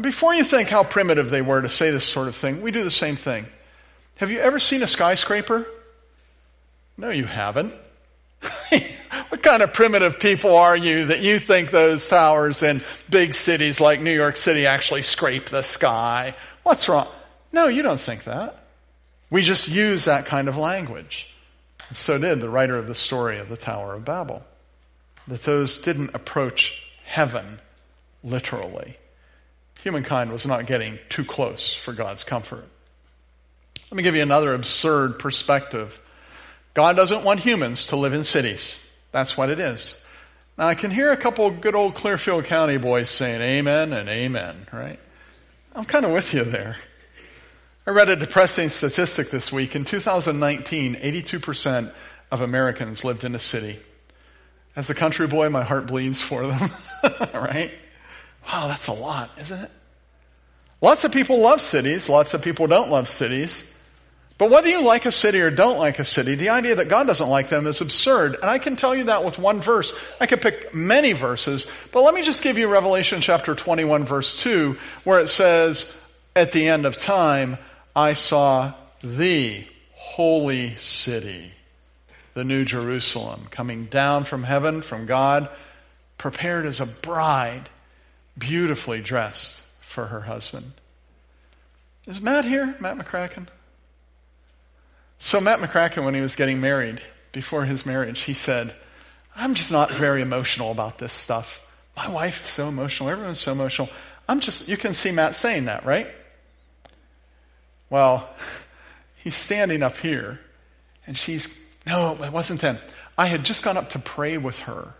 Before 0.00 0.34
you 0.34 0.44
think 0.44 0.68
how 0.68 0.84
primitive 0.84 1.28
they 1.28 1.42
were 1.42 1.60
to 1.60 1.68
say 1.68 1.90
this 1.90 2.04
sort 2.04 2.28
of 2.28 2.34
thing, 2.34 2.62
we 2.62 2.70
do 2.70 2.82
the 2.82 2.90
same 2.90 3.16
thing. 3.16 3.46
Have 4.16 4.30
you 4.30 4.40
ever 4.40 4.58
seen 4.58 4.82
a 4.82 4.86
skyscraper? 4.86 5.66
No, 6.96 7.10
you 7.10 7.24
haven't. 7.24 7.74
what 9.28 9.42
kind 9.42 9.62
of 9.62 9.72
primitive 9.72 10.18
people 10.18 10.56
are 10.56 10.76
you 10.76 11.06
that 11.06 11.20
you 11.20 11.38
think 11.38 11.70
those 11.70 12.08
towers 12.08 12.62
in 12.62 12.80
big 13.10 13.34
cities 13.34 13.80
like 13.80 14.00
New 14.00 14.14
York 14.14 14.36
City 14.36 14.66
actually 14.66 15.02
scrape 15.02 15.46
the 15.46 15.62
sky? 15.62 16.34
What's 16.62 16.88
wrong? 16.88 17.08
No, 17.52 17.66
you 17.66 17.82
don't 17.82 18.00
think 18.00 18.24
that. 18.24 18.64
We 19.30 19.42
just 19.42 19.68
use 19.68 20.06
that 20.06 20.26
kind 20.26 20.48
of 20.48 20.56
language. 20.56 21.28
And 21.88 21.96
so 21.96 22.18
did 22.18 22.40
the 22.40 22.48
writer 22.48 22.78
of 22.78 22.86
the 22.86 22.94
story 22.94 23.38
of 23.38 23.48
the 23.48 23.56
Tower 23.56 23.94
of 23.94 24.04
Babel. 24.04 24.44
That 25.28 25.42
those 25.42 25.78
didn't 25.78 26.14
approach 26.14 26.90
heaven 27.04 27.60
literally. 28.24 28.96
Humankind 29.82 30.30
was 30.30 30.46
not 30.46 30.66
getting 30.66 30.98
too 31.08 31.24
close 31.24 31.74
for 31.74 31.92
God's 31.92 32.24
comfort. 32.24 32.64
Let 33.90 33.96
me 33.96 34.02
give 34.02 34.14
you 34.14 34.22
another 34.22 34.54
absurd 34.54 35.18
perspective. 35.18 36.00
God 36.74 36.96
doesn't 36.96 37.24
want 37.24 37.40
humans 37.40 37.88
to 37.88 37.96
live 37.96 38.14
in 38.14 38.24
cities. 38.24 38.78
That's 39.10 39.36
what 39.36 39.50
it 39.50 39.58
is. 39.58 40.02
Now 40.56 40.68
I 40.68 40.74
can 40.74 40.90
hear 40.90 41.10
a 41.10 41.16
couple 41.16 41.50
good 41.50 41.74
old 41.74 41.94
Clearfield 41.94 42.44
County 42.44 42.78
boys 42.78 43.10
saying 43.10 43.40
amen 43.40 43.92
and 43.92 44.08
amen, 44.08 44.66
right? 44.72 44.98
I'm 45.74 45.84
kind 45.84 46.04
of 46.04 46.12
with 46.12 46.32
you 46.32 46.44
there. 46.44 46.76
I 47.86 47.90
read 47.90 48.08
a 48.08 48.16
depressing 48.16 48.68
statistic 48.68 49.30
this 49.30 49.52
week. 49.52 49.74
In 49.74 49.84
2019, 49.84 50.94
82% 50.94 51.92
of 52.30 52.40
Americans 52.40 53.04
lived 53.04 53.24
in 53.24 53.34
a 53.34 53.38
city. 53.40 53.78
As 54.76 54.88
a 54.88 54.94
country 54.94 55.26
boy, 55.26 55.48
my 55.48 55.64
heart 55.64 55.88
bleeds 55.88 56.20
for 56.20 56.46
them, 56.46 56.70
right? 57.34 57.72
Wow, 58.46 58.68
that's 58.68 58.88
a 58.88 58.92
lot, 58.92 59.30
isn't 59.38 59.60
it? 59.60 59.70
Lots 60.80 61.04
of 61.04 61.12
people 61.12 61.40
love 61.40 61.60
cities. 61.60 62.08
Lots 62.08 62.34
of 62.34 62.42
people 62.42 62.66
don't 62.66 62.90
love 62.90 63.08
cities. 63.08 63.68
But 64.38 64.50
whether 64.50 64.68
you 64.68 64.82
like 64.82 65.06
a 65.06 65.12
city 65.12 65.40
or 65.40 65.50
don't 65.50 65.78
like 65.78 66.00
a 66.00 66.04
city, 66.04 66.34
the 66.34 66.48
idea 66.48 66.74
that 66.74 66.88
God 66.88 67.06
doesn't 67.06 67.28
like 67.28 67.48
them 67.48 67.68
is 67.68 67.80
absurd. 67.80 68.34
And 68.34 68.46
I 68.46 68.58
can 68.58 68.74
tell 68.74 68.92
you 68.92 69.04
that 69.04 69.24
with 69.24 69.38
one 69.38 69.60
verse. 69.60 69.94
I 70.20 70.26
could 70.26 70.42
pick 70.42 70.74
many 70.74 71.12
verses, 71.12 71.68
but 71.92 72.02
let 72.02 72.12
me 72.12 72.22
just 72.22 72.42
give 72.42 72.58
you 72.58 72.66
Revelation 72.66 73.20
chapter 73.20 73.54
21 73.54 74.04
verse 74.04 74.42
2, 74.42 74.76
where 75.04 75.20
it 75.20 75.28
says, 75.28 75.96
at 76.34 76.50
the 76.50 76.66
end 76.66 76.86
of 76.86 76.96
time, 76.96 77.58
I 77.94 78.14
saw 78.14 78.72
the 79.00 79.64
holy 79.94 80.74
city, 80.74 81.52
the 82.34 82.42
New 82.42 82.64
Jerusalem, 82.64 83.46
coming 83.50 83.84
down 83.86 84.24
from 84.24 84.42
heaven, 84.42 84.82
from 84.82 85.06
God, 85.06 85.48
prepared 86.18 86.66
as 86.66 86.80
a 86.80 86.86
bride, 86.86 87.68
beautifully 88.36 89.00
dressed 89.00 89.62
for 89.80 90.06
her 90.06 90.20
husband. 90.22 90.72
Is 92.06 92.20
Matt 92.20 92.44
here? 92.44 92.74
Matt 92.80 92.98
McCracken? 92.98 93.46
So, 95.18 95.40
Matt 95.40 95.60
McCracken, 95.60 96.04
when 96.04 96.14
he 96.14 96.20
was 96.20 96.34
getting 96.34 96.60
married, 96.60 97.00
before 97.30 97.64
his 97.64 97.86
marriage, 97.86 98.22
he 98.22 98.34
said, 98.34 98.74
I'm 99.36 99.54
just 99.54 99.72
not 99.72 99.90
very 99.90 100.20
emotional 100.20 100.70
about 100.70 100.98
this 100.98 101.12
stuff. 101.12 101.66
My 101.96 102.08
wife 102.08 102.42
is 102.42 102.48
so 102.48 102.68
emotional. 102.68 103.08
Everyone's 103.08 103.38
so 103.38 103.52
emotional. 103.52 103.88
I'm 104.28 104.40
just, 104.40 104.68
you 104.68 104.76
can 104.76 104.94
see 104.94 105.12
Matt 105.12 105.36
saying 105.36 105.66
that, 105.66 105.84
right? 105.84 106.08
Well, 107.88 108.28
he's 109.16 109.36
standing 109.36 109.82
up 109.82 109.96
here, 109.96 110.40
and 111.06 111.16
she's, 111.16 111.64
no, 111.86 112.16
it 112.22 112.32
wasn't 112.32 112.60
then. 112.60 112.78
I 113.16 113.26
had 113.26 113.44
just 113.44 113.62
gone 113.62 113.76
up 113.76 113.90
to 113.90 113.98
pray 113.98 114.38
with 114.38 114.60
her, 114.60 114.94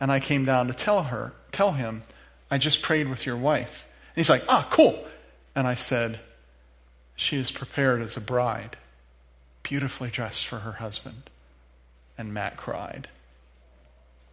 and 0.00 0.10
I 0.10 0.20
came 0.20 0.44
down 0.44 0.66
to 0.68 0.72
tell 0.72 1.04
her, 1.04 1.32
tell 1.52 1.72
him, 1.72 2.02
I 2.50 2.58
just 2.58 2.82
prayed 2.82 3.08
with 3.08 3.26
your 3.26 3.36
wife. 3.36 3.88
And 4.14 4.16
he's 4.16 4.30
like, 4.30 4.44
ah, 4.48 4.66
cool. 4.70 4.98
And 5.54 5.66
I 5.66 5.74
said, 5.74 6.18
she 7.16 7.36
is 7.36 7.50
prepared 7.50 8.02
as 8.02 8.16
a 8.16 8.20
bride, 8.20 8.76
beautifully 9.62 10.10
dressed 10.10 10.46
for 10.46 10.58
her 10.58 10.72
husband. 10.72 11.30
And 12.18 12.34
Matt 12.34 12.56
cried. 12.56 13.08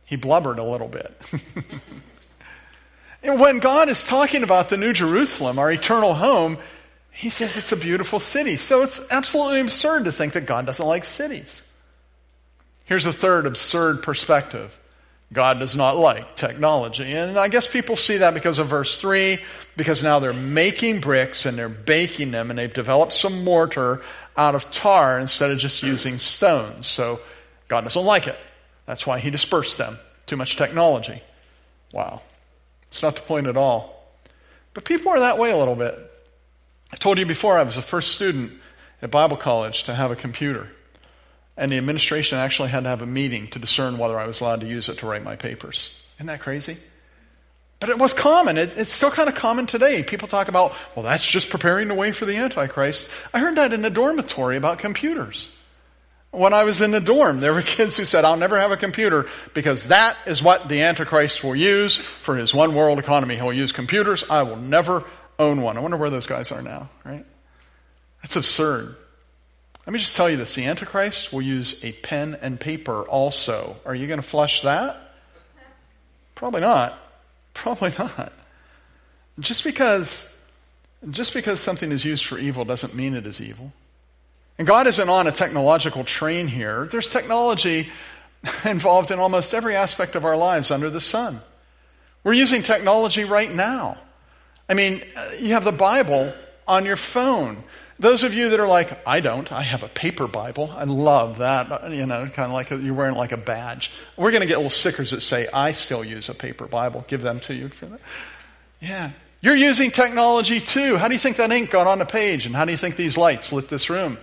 He 0.05 0.15
blubbered 0.15 0.59
a 0.59 0.63
little 0.63 0.87
bit. 0.87 1.15
and 3.23 3.39
when 3.39 3.59
God 3.59 3.89
is 3.89 4.05
talking 4.05 4.43
about 4.43 4.69
the 4.69 4.77
New 4.77 4.93
Jerusalem, 4.93 5.57
our 5.57 5.71
eternal 5.71 6.13
home, 6.13 6.57
he 7.11 7.29
says 7.29 7.57
it's 7.57 7.71
a 7.71 7.77
beautiful 7.77 8.19
city. 8.19 8.57
So 8.57 8.83
it's 8.83 9.11
absolutely 9.11 9.61
absurd 9.61 10.05
to 10.05 10.11
think 10.11 10.33
that 10.33 10.45
God 10.45 10.65
doesn't 10.65 10.85
like 10.85 11.05
cities. 11.05 11.67
Here's 12.85 13.05
a 13.05 13.13
third 13.13 13.45
absurd 13.45 14.03
perspective. 14.03 14.77
God 15.33 15.59
does 15.59 15.75
not 15.75 15.97
like 15.97 16.35
technology. 16.35 17.13
And 17.13 17.37
I 17.37 17.47
guess 17.47 17.65
people 17.65 17.95
see 17.95 18.17
that 18.17 18.33
because 18.33 18.59
of 18.59 18.67
verse 18.67 18.99
3, 18.99 19.37
because 19.77 20.03
now 20.03 20.19
they're 20.19 20.33
making 20.33 20.99
bricks 20.99 21.45
and 21.45 21.57
they're 21.57 21.69
baking 21.69 22.31
them 22.31 22.49
and 22.49 22.59
they've 22.59 22.73
developed 22.73 23.13
some 23.13 23.43
mortar 23.43 24.01
out 24.35 24.55
of 24.55 24.69
tar 24.71 25.19
instead 25.19 25.51
of 25.51 25.57
just 25.57 25.83
using 25.83 26.17
stones. 26.17 26.85
So 26.85 27.19
God 27.69 27.85
doesn't 27.85 28.03
like 28.03 28.27
it. 28.27 28.37
That's 28.85 29.07
why 29.07 29.19
he 29.19 29.29
dispersed 29.29 29.77
them. 29.77 29.97
Too 30.25 30.35
much 30.35 30.57
technology. 30.57 31.21
Wow. 31.93 32.21
It's 32.87 33.01
not 33.01 33.15
the 33.15 33.21
point 33.21 33.47
at 33.47 33.55
all. 33.55 34.05
But 34.73 34.83
people 34.83 35.11
are 35.11 35.19
that 35.21 35.37
way 35.37 35.51
a 35.51 35.57
little 35.57 35.75
bit. 35.75 35.97
I 36.91 36.97
told 36.97 37.17
you 37.17 37.25
before 37.25 37.57
I 37.57 37.63
was 37.63 37.75
the 37.75 37.81
first 37.81 38.13
student 38.15 38.51
at 39.01 39.11
Bible 39.11 39.37
college 39.37 39.83
to 39.83 39.95
have 39.95 40.11
a 40.11 40.15
computer. 40.15 40.67
And 41.61 41.71
the 41.71 41.77
administration 41.77 42.39
actually 42.39 42.69
had 42.69 42.85
to 42.85 42.89
have 42.89 43.03
a 43.03 43.05
meeting 43.05 43.45
to 43.49 43.59
discern 43.59 43.99
whether 43.99 44.19
I 44.19 44.25
was 44.25 44.41
allowed 44.41 44.61
to 44.61 44.67
use 44.67 44.89
it 44.89 44.97
to 44.97 45.05
write 45.05 45.23
my 45.23 45.35
papers. 45.35 46.03
Isn't 46.15 46.25
that 46.25 46.39
crazy? 46.39 46.75
But 47.79 47.89
it 47.89 47.99
was 47.99 48.15
common. 48.15 48.57
It, 48.57 48.75
it's 48.77 48.91
still 48.91 49.11
kind 49.11 49.29
of 49.29 49.35
common 49.35 49.67
today. 49.67 50.01
People 50.01 50.27
talk 50.27 50.47
about, 50.47 50.73
well, 50.95 51.03
that's 51.03 51.27
just 51.27 51.51
preparing 51.51 51.87
the 51.87 51.93
way 51.93 52.13
for 52.13 52.25
the 52.25 52.35
Antichrist. 52.35 53.11
I 53.31 53.37
heard 53.37 53.57
that 53.57 53.73
in 53.73 53.83
the 53.83 53.91
dormitory 53.91 54.57
about 54.57 54.79
computers. 54.79 55.55
When 56.31 56.51
I 56.51 56.63
was 56.63 56.81
in 56.81 56.89
the 56.89 56.99
dorm, 56.99 57.41
there 57.41 57.53
were 57.53 57.61
kids 57.77 57.95
who 57.95 58.05
said, 58.05 58.25
I'll 58.25 58.37
never 58.37 58.57
have 58.57 58.71
a 58.71 58.77
computer 58.77 59.27
because 59.53 59.89
that 59.89 60.17
is 60.25 60.41
what 60.41 60.67
the 60.67 60.81
Antichrist 60.81 61.43
will 61.43 61.55
use 61.55 61.95
for 61.95 62.35
his 62.35 62.55
one 62.55 62.73
world 62.73 62.97
economy. 62.97 63.35
He'll 63.35 63.53
use 63.53 63.71
computers. 63.71 64.23
I 64.31 64.41
will 64.41 64.57
never 64.57 65.03
own 65.37 65.61
one. 65.61 65.77
I 65.77 65.81
wonder 65.81 65.97
where 65.97 66.09
those 66.09 66.25
guys 66.25 66.51
are 66.51 66.63
now, 66.63 66.89
right? 67.05 67.23
That's 68.23 68.35
absurd. 68.35 68.95
Let 69.85 69.93
me 69.93 69.99
just 69.99 70.15
tell 70.15 70.29
you 70.29 70.37
this. 70.37 70.53
The 70.53 70.65
Antichrist 70.65 71.33
will 71.33 71.41
use 71.41 71.83
a 71.83 71.91
pen 71.91 72.37
and 72.41 72.59
paper 72.59 73.03
also. 73.03 73.75
Are 73.85 73.95
you 73.95 74.07
going 74.07 74.21
to 74.21 74.27
flush 74.27 74.61
that? 74.61 74.97
Probably 76.35 76.61
not. 76.61 76.93
Probably 77.53 77.91
not. 77.97 78.31
Just 79.39 79.63
because 79.63 80.37
just 81.09 81.33
because 81.33 81.59
something 81.59 81.91
is 81.91 82.05
used 82.05 82.25
for 82.25 82.37
evil 82.37 82.63
doesn't 82.63 82.93
mean 82.93 83.15
it 83.15 83.25
is 83.25 83.41
evil. 83.41 83.73
And 84.59 84.67
God 84.67 84.85
isn't 84.85 85.09
on 85.09 85.25
a 85.25 85.31
technological 85.31 86.03
train 86.03 86.47
here. 86.47 86.87
There's 86.91 87.09
technology 87.09 87.89
involved 88.65 89.09
in 89.09 89.17
almost 89.17 89.55
every 89.55 89.75
aspect 89.75 90.15
of 90.15 90.25
our 90.25 90.37
lives 90.37 90.69
under 90.69 90.91
the 90.91 91.01
sun. 91.01 91.39
We're 92.23 92.33
using 92.33 92.61
technology 92.61 93.23
right 93.23 93.51
now. 93.51 93.97
I 94.69 94.75
mean, 94.75 95.01
uh, 95.15 95.31
you 95.39 95.53
have 95.53 95.63
the 95.63 95.71
Bible 95.71 96.31
on 96.67 96.85
your 96.85 96.95
phone. 96.95 97.63
Those 98.01 98.23
of 98.23 98.33
you 98.33 98.49
that 98.49 98.59
are 98.59 98.67
like, 98.67 99.07
I 99.07 99.19
don't, 99.19 99.51
I 99.51 99.61
have 99.61 99.83
a 99.83 99.87
paper 99.87 100.25
Bible. 100.25 100.73
I 100.75 100.85
love 100.85 101.37
that. 101.37 101.91
You 101.91 102.07
know, 102.07 102.25
kind 102.25 102.47
of 102.47 102.51
like 102.51 102.71
a, 102.71 102.77
you're 102.77 102.95
wearing 102.95 103.13
like 103.13 103.31
a 103.31 103.37
badge. 103.37 103.91
We're 104.17 104.31
going 104.31 104.41
to 104.41 104.47
get 104.47 104.55
little 104.55 104.71
stickers 104.71 105.11
that 105.11 105.21
say, 105.21 105.47
I 105.53 105.71
still 105.73 106.03
use 106.03 106.27
a 106.27 106.33
paper 106.33 106.65
Bible. 106.65 107.05
Give 107.07 107.21
them 107.21 107.39
to 107.41 107.53
you 107.53 107.69
for 107.69 107.85
that. 107.85 107.99
Yeah. 108.79 109.11
You're 109.39 109.53
using 109.53 109.91
technology 109.91 110.59
too. 110.59 110.97
How 110.97 111.09
do 111.09 111.13
you 111.13 111.19
think 111.19 111.37
that 111.37 111.51
ink 111.51 111.69
got 111.69 111.85
on 111.85 111.99
the 111.99 112.05
page? 112.07 112.47
And 112.47 112.55
how 112.55 112.65
do 112.65 112.71
you 112.71 112.77
think 112.77 112.95
these 112.95 113.19
lights 113.19 113.53
lit 113.53 113.69
this 113.69 113.87
room? 113.87 114.17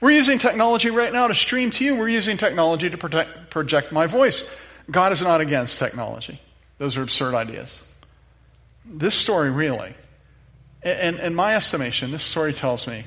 We're 0.00 0.10
using 0.10 0.40
technology 0.40 0.90
right 0.90 1.12
now 1.12 1.28
to 1.28 1.34
stream 1.36 1.70
to 1.70 1.84
you. 1.84 1.94
We're 1.94 2.08
using 2.08 2.36
technology 2.36 2.90
to 2.90 2.98
protect, 2.98 3.50
project 3.50 3.92
my 3.92 4.08
voice. 4.08 4.52
God 4.90 5.12
is 5.12 5.22
not 5.22 5.40
against 5.40 5.78
technology. 5.78 6.40
Those 6.78 6.96
are 6.96 7.02
absurd 7.02 7.34
ideas. 7.36 7.88
This 8.84 9.14
story 9.14 9.50
really, 9.50 9.94
and 10.82 11.20
in 11.20 11.36
my 11.36 11.54
estimation, 11.54 12.10
this 12.10 12.24
story 12.24 12.52
tells 12.52 12.88
me 12.88 13.04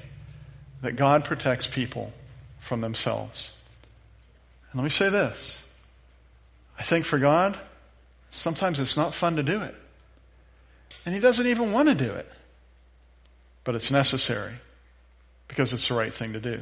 that 0.83 0.97
God 0.97 1.23
protects 1.23 1.65
people 1.65 2.13
from 2.59 2.81
themselves. 2.81 3.57
And 4.71 4.79
let 4.79 4.83
me 4.83 4.89
say 4.89 5.09
this. 5.09 5.67
I 6.77 6.83
think 6.83 7.05
for 7.05 7.17
God, 7.17 7.57
sometimes 8.29 8.79
it's 8.79 8.97
not 8.97 9.13
fun 9.13 9.37
to 9.37 9.43
do 9.43 9.61
it. 9.61 9.75
And 11.05 11.15
He 11.15 11.21
doesn't 11.21 11.47
even 11.47 11.71
want 11.71 11.89
to 11.89 11.95
do 11.95 12.11
it. 12.11 12.29
But 13.63 13.75
it's 13.75 13.91
necessary 13.91 14.53
because 15.47 15.73
it's 15.73 15.87
the 15.87 15.93
right 15.93 16.13
thing 16.13 16.33
to 16.33 16.41
do. 16.41 16.59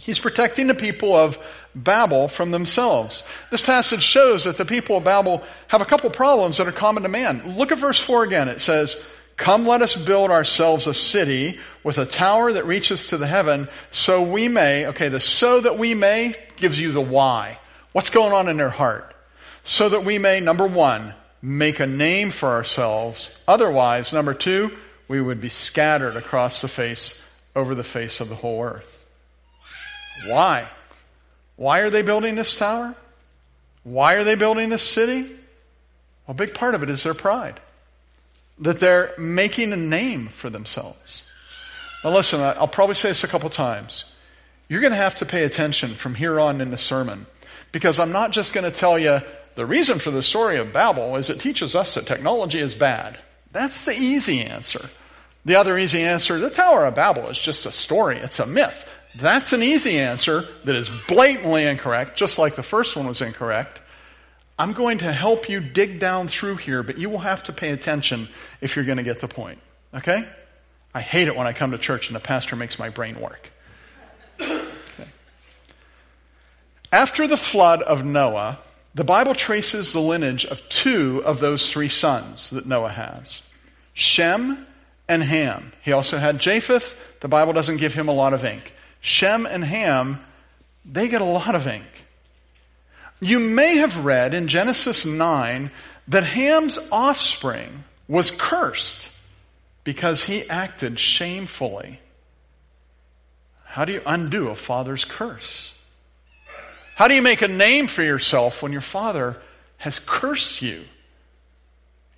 He's 0.00 0.20
protecting 0.20 0.68
the 0.68 0.74
people 0.74 1.14
of 1.14 1.38
Babel 1.74 2.28
from 2.28 2.52
themselves. 2.52 3.24
This 3.50 3.62
passage 3.62 4.02
shows 4.02 4.44
that 4.44 4.56
the 4.56 4.64
people 4.64 4.96
of 4.96 5.04
Babel 5.04 5.42
have 5.68 5.80
a 5.80 5.84
couple 5.84 6.08
problems 6.10 6.58
that 6.58 6.68
are 6.68 6.72
common 6.72 7.02
to 7.02 7.08
man. 7.08 7.56
Look 7.56 7.72
at 7.72 7.78
verse 7.78 8.00
4 8.00 8.24
again. 8.24 8.48
It 8.48 8.60
says, 8.60 9.04
Come, 9.42 9.66
let 9.66 9.82
us 9.82 9.96
build 9.96 10.30
ourselves 10.30 10.86
a 10.86 10.94
city 10.94 11.58
with 11.82 11.98
a 11.98 12.06
tower 12.06 12.52
that 12.52 12.64
reaches 12.64 13.08
to 13.08 13.16
the 13.16 13.26
heaven, 13.26 13.66
so 13.90 14.22
we 14.22 14.46
may, 14.46 14.86
okay, 14.86 15.08
the 15.08 15.18
so 15.18 15.60
that 15.60 15.76
we 15.76 15.94
may 15.94 16.36
gives 16.58 16.78
you 16.78 16.92
the 16.92 17.00
why. 17.00 17.58
What's 17.90 18.10
going 18.10 18.32
on 18.32 18.48
in 18.48 18.56
their 18.56 18.70
heart? 18.70 19.16
So 19.64 19.88
that 19.88 20.04
we 20.04 20.18
may, 20.18 20.38
number 20.38 20.68
one, 20.68 21.12
make 21.42 21.80
a 21.80 21.88
name 21.88 22.30
for 22.30 22.50
ourselves. 22.50 23.36
Otherwise, 23.48 24.12
number 24.12 24.32
two, 24.32 24.70
we 25.08 25.20
would 25.20 25.40
be 25.40 25.48
scattered 25.48 26.14
across 26.14 26.62
the 26.62 26.68
face, 26.68 27.20
over 27.56 27.74
the 27.74 27.82
face 27.82 28.20
of 28.20 28.28
the 28.28 28.36
whole 28.36 28.62
earth. 28.62 29.04
Why? 30.28 30.68
Why 31.56 31.80
are 31.80 31.90
they 31.90 32.02
building 32.02 32.36
this 32.36 32.56
tower? 32.56 32.94
Why 33.82 34.14
are 34.14 34.24
they 34.24 34.36
building 34.36 34.68
this 34.68 34.88
city? 34.88 35.22
Well, 35.22 35.34
a 36.28 36.34
big 36.34 36.54
part 36.54 36.76
of 36.76 36.84
it 36.84 36.88
is 36.88 37.02
their 37.02 37.12
pride. 37.12 37.58
That 38.58 38.80
they're 38.80 39.12
making 39.18 39.72
a 39.72 39.76
name 39.76 40.28
for 40.28 40.50
themselves. 40.50 41.24
Now 42.04 42.14
listen, 42.14 42.40
I'll 42.40 42.68
probably 42.68 42.94
say 42.94 43.08
this 43.08 43.24
a 43.24 43.28
couple 43.28 43.48
times. 43.50 44.14
You're 44.68 44.80
going 44.80 44.92
to 44.92 44.96
have 44.96 45.16
to 45.16 45.26
pay 45.26 45.44
attention 45.44 45.90
from 45.90 46.14
here 46.14 46.40
on 46.40 46.60
in 46.60 46.70
the 46.70 46.78
sermon. 46.78 47.26
Because 47.72 47.98
I'm 47.98 48.12
not 48.12 48.30
just 48.30 48.54
going 48.54 48.70
to 48.70 48.76
tell 48.76 48.98
you 48.98 49.20
the 49.54 49.66
reason 49.66 49.98
for 49.98 50.10
the 50.10 50.22
story 50.22 50.58
of 50.58 50.72
Babel 50.72 51.16
is 51.16 51.28
it 51.28 51.40
teaches 51.40 51.74
us 51.74 51.94
that 51.94 52.06
technology 52.06 52.58
is 52.58 52.74
bad. 52.74 53.18
That's 53.52 53.84
the 53.84 53.92
easy 53.92 54.40
answer. 54.40 54.88
The 55.44 55.56
other 55.56 55.76
easy 55.76 56.02
answer, 56.02 56.38
the 56.38 56.50
Tower 56.50 56.86
of 56.86 56.94
Babel 56.94 57.28
is 57.28 57.38
just 57.38 57.66
a 57.66 57.72
story. 57.72 58.16
It's 58.16 58.38
a 58.38 58.46
myth. 58.46 58.88
That's 59.16 59.52
an 59.52 59.62
easy 59.62 59.98
answer 59.98 60.44
that 60.64 60.74
is 60.74 60.90
blatantly 61.06 61.66
incorrect, 61.66 62.16
just 62.16 62.38
like 62.38 62.54
the 62.54 62.62
first 62.62 62.96
one 62.96 63.06
was 63.06 63.20
incorrect. 63.20 63.81
I'm 64.62 64.74
going 64.74 64.98
to 64.98 65.10
help 65.10 65.48
you 65.48 65.58
dig 65.58 65.98
down 65.98 66.28
through 66.28 66.54
here, 66.54 66.84
but 66.84 66.96
you 66.96 67.10
will 67.10 67.18
have 67.18 67.42
to 67.44 67.52
pay 67.52 67.70
attention 67.70 68.28
if 68.60 68.76
you're 68.76 68.84
going 68.84 68.98
to 68.98 69.02
get 69.02 69.18
the 69.18 69.26
point. 69.26 69.58
Okay? 69.92 70.24
I 70.94 71.00
hate 71.00 71.26
it 71.26 71.34
when 71.34 71.48
I 71.48 71.52
come 71.52 71.72
to 71.72 71.78
church 71.78 72.08
and 72.08 72.14
the 72.14 72.20
pastor 72.20 72.54
makes 72.54 72.78
my 72.78 72.88
brain 72.88 73.20
work. 73.20 73.50
Okay. 74.40 75.08
After 76.92 77.26
the 77.26 77.36
flood 77.36 77.82
of 77.82 78.04
Noah, 78.04 78.56
the 78.94 79.02
Bible 79.02 79.34
traces 79.34 79.92
the 79.92 80.00
lineage 80.00 80.44
of 80.44 80.68
two 80.68 81.24
of 81.24 81.40
those 81.40 81.68
three 81.68 81.88
sons 81.88 82.50
that 82.50 82.64
Noah 82.64 82.90
has 82.90 83.44
Shem 83.94 84.64
and 85.08 85.24
Ham. 85.24 85.72
He 85.82 85.90
also 85.90 86.18
had 86.18 86.38
Japheth. 86.38 87.18
The 87.18 87.26
Bible 87.26 87.52
doesn't 87.52 87.78
give 87.78 87.94
him 87.94 88.06
a 88.06 88.14
lot 88.14 88.32
of 88.32 88.44
ink. 88.44 88.72
Shem 89.00 89.44
and 89.44 89.64
Ham, 89.64 90.24
they 90.84 91.08
get 91.08 91.20
a 91.20 91.24
lot 91.24 91.56
of 91.56 91.66
ink. 91.66 91.82
You 93.22 93.38
may 93.38 93.76
have 93.76 94.04
read 94.04 94.34
in 94.34 94.48
Genesis 94.48 95.06
9 95.06 95.70
that 96.08 96.24
Ham's 96.24 96.76
offspring 96.90 97.84
was 98.08 98.32
cursed 98.32 99.16
because 99.84 100.24
he 100.24 100.50
acted 100.50 100.98
shamefully. 100.98 102.00
How 103.64 103.84
do 103.84 103.92
you 103.92 104.02
undo 104.04 104.48
a 104.48 104.56
father's 104.56 105.04
curse? 105.04 105.72
How 106.96 107.06
do 107.06 107.14
you 107.14 107.22
make 107.22 107.42
a 107.42 107.48
name 107.48 107.86
for 107.86 108.02
yourself 108.02 108.60
when 108.60 108.72
your 108.72 108.80
father 108.80 109.36
has 109.78 110.00
cursed 110.00 110.60
you? 110.60 110.82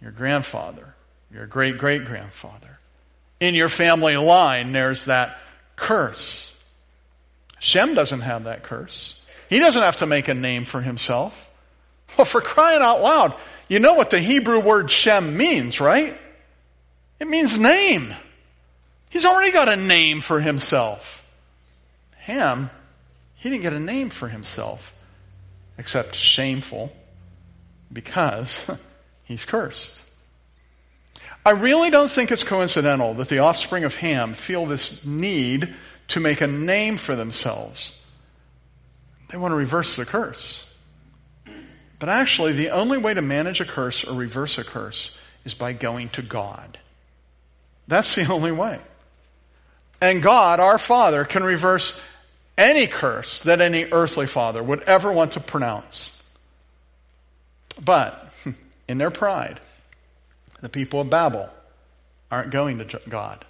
Your 0.01 0.11
grandfather, 0.11 0.95
your 1.31 1.47
great 1.47 1.77
great 1.77 2.07
grandfather. 2.07 2.79
In 3.41 3.55
your 3.55 3.69
family 3.69 4.17
line, 4.17 4.73
there's 4.73 5.05
that 5.05 5.37
curse. 5.77 6.51
Shem 7.59 7.93
doesn't 7.93 8.23
have 8.23 8.45
that 8.45 8.63
curse. 8.63 9.24
He 9.49 9.59
doesn't 9.59 9.83
have 9.83 9.99
to 9.99 10.07
make 10.07 10.29
a 10.29 10.35
name 10.35 10.65
for 10.65 10.81
himself. 10.81 11.51
Well, 12.17 12.25
for 12.25 12.41
crying 12.41 12.83
out 12.83 13.03
loud, 13.03 13.35
you 13.69 13.79
know 13.79 13.95
what 13.95 14.11
the 14.11 14.19
Hebrew 14.19 14.61
word 14.61 14.91
Shem 14.91 15.37
means, 15.37 15.81
right? 15.81 16.17
It 17.19 17.29
means 17.29 17.57
name. 17.57 18.15
He's 19.11 19.25
already 19.25 19.53
got 19.53 19.69
a 19.69 19.77
name 19.77 20.21
for 20.21 20.41
himself. 20.41 21.25
Ham, 22.19 22.71
he 23.37 23.51
didn't 23.51 23.63
get 23.63 23.73
a 23.73 23.81
name 23.81 24.11
for 24.11 24.29
himself 24.29 24.95
except 25.79 26.15
shameful 26.15 26.93
because 27.93 28.69
he's 29.25 29.45
cursed. 29.45 30.03
I 31.47 31.51
really 31.51 31.91
don't 31.91 32.11
think 32.11 32.33
it's 32.33 32.43
coincidental 32.43 33.15
that 33.15 33.29
the 33.29 33.41
offspring 33.41 33.85
of 33.85 33.97
Ham 33.97 34.33
feel 34.33 34.65
this 34.65 35.05
need 35.05 35.75
to 36.09 36.21
make 36.21 36.41
a 36.41 36.47
name 36.47 36.97
for 36.97 37.15
themselves. 37.15 37.99
They 39.29 39.39
want 39.39 39.53
to 39.53 39.57
reverse 39.57 39.97
the 39.97 40.05
curse. 40.05 40.71
But 41.99 42.09
actually, 42.09 42.53
the 42.53 42.71
only 42.71 42.99
way 42.99 43.15
to 43.15 43.23
manage 43.23 43.61
a 43.61 43.65
curse 43.65 44.05
or 44.05 44.15
reverse 44.15 44.59
a 44.59 44.65
curse 44.65 45.19
is 45.45 45.55
by 45.55 45.73
going 45.73 46.09
to 46.11 46.23
God. 46.23 46.79
That's 47.89 48.15
the 48.15 48.27
only 48.33 48.53
way. 48.53 48.79
And 50.01 50.23
God, 50.23 50.61
our 50.61 50.79
Father, 50.79 51.25
can 51.25 51.45
reverse 51.45 52.05
any 52.59 52.87
curse 52.87 53.43
that 53.43 53.61
any 53.61 53.87
earthly 53.91 54.27
father 54.27 54.63
would 54.63 54.83
ever 54.83 55.13
want 55.13 55.33
to 55.33 55.41
pronounce. 55.41 56.23
But, 57.83 58.33
in 58.89 58.99
their 58.99 59.11
pride, 59.11 59.61
the 60.61 60.69
people 60.69 61.01
of 61.01 61.11
Babel 61.11 61.51
aren't 62.31 62.51
going 62.51 62.79
to 62.79 63.01
God. 63.09 63.45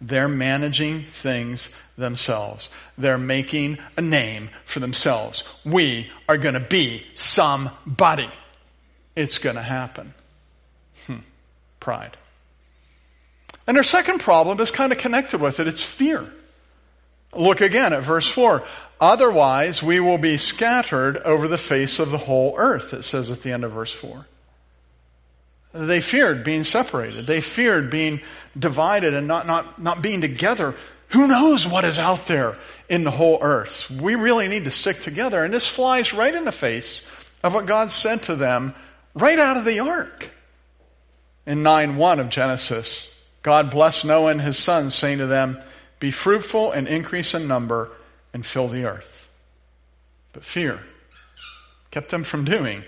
They're 0.00 0.28
managing 0.28 1.02
things 1.02 1.74
themselves. 1.96 2.70
They're 2.96 3.18
making 3.18 3.78
a 3.96 4.00
name 4.00 4.50
for 4.64 4.80
themselves. 4.80 5.44
We 5.64 6.10
are 6.28 6.38
going 6.38 6.54
to 6.54 6.60
be 6.60 7.06
somebody. 7.14 8.30
It's 9.14 9.38
going 9.38 9.56
to 9.56 9.62
happen. 9.62 10.14
Hmm. 11.06 11.16
Pride. 11.80 12.16
And 13.66 13.76
our 13.76 13.82
second 13.84 14.20
problem 14.20 14.58
is 14.60 14.70
kind 14.70 14.90
of 14.90 14.98
connected 14.98 15.40
with 15.40 15.60
it. 15.60 15.68
It's 15.68 15.82
fear. 15.82 16.26
Look 17.34 17.60
again 17.60 17.92
at 17.92 18.02
verse 18.02 18.28
4. 18.28 18.64
Otherwise, 19.00 19.82
we 19.82 20.00
will 20.00 20.18
be 20.18 20.36
scattered 20.36 21.16
over 21.18 21.48
the 21.48 21.58
face 21.58 21.98
of 21.98 22.10
the 22.10 22.18
whole 22.18 22.54
earth, 22.58 22.92
it 22.92 23.02
says 23.02 23.30
at 23.30 23.42
the 23.42 23.52
end 23.52 23.64
of 23.64 23.72
verse 23.72 23.92
4. 23.92 24.26
They 25.72 26.00
feared 26.00 26.42
being 26.42 26.64
separated. 26.64 27.26
They 27.26 27.40
feared 27.40 27.90
being 27.90 28.20
divided 28.58 29.14
and 29.14 29.28
not, 29.28 29.46
not, 29.46 29.80
not 29.80 30.02
being 30.02 30.20
together. 30.20 30.74
Who 31.08 31.26
knows 31.28 31.66
what 31.66 31.84
is 31.84 31.98
out 31.98 32.26
there 32.26 32.58
in 32.88 33.04
the 33.04 33.10
whole 33.10 33.38
earth? 33.40 33.90
We 33.90 34.14
really 34.16 34.48
need 34.48 34.64
to 34.64 34.70
stick 34.70 35.00
together. 35.00 35.44
And 35.44 35.54
this 35.54 35.66
flies 35.66 36.12
right 36.12 36.34
in 36.34 36.44
the 36.44 36.52
face 36.52 37.08
of 37.42 37.54
what 37.54 37.66
God 37.66 37.90
said 37.90 38.22
to 38.24 38.34
them 38.34 38.74
right 39.14 39.38
out 39.38 39.56
of 39.56 39.64
the 39.64 39.80
ark. 39.80 40.30
In 41.46 41.62
9 41.62 41.96
1 41.96 42.20
of 42.20 42.28
Genesis, 42.28 43.16
God 43.42 43.70
blessed 43.70 44.04
Noah 44.04 44.32
and 44.32 44.40
his 44.40 44.58
sons, 44.58 44.94
saying 44.94 45.18
to 45.18 45.26
them, 45.26 45.58
Be 45.98 46.10
fruitful 46.10 46.72
and 46.72 46.86
increase 46.86 47.34
in 47.34 47.48
number 47.48 47.90
and 48.32 48.44
fill 48.44 48.68
the 48.68 48.84
earth. 48.84 49.28
But 50.32 50.44
fear 50.44 50.80
kept 51.90 52.10
them 52.10 52.22
from 52.22 52.44
doing 52.44 52.84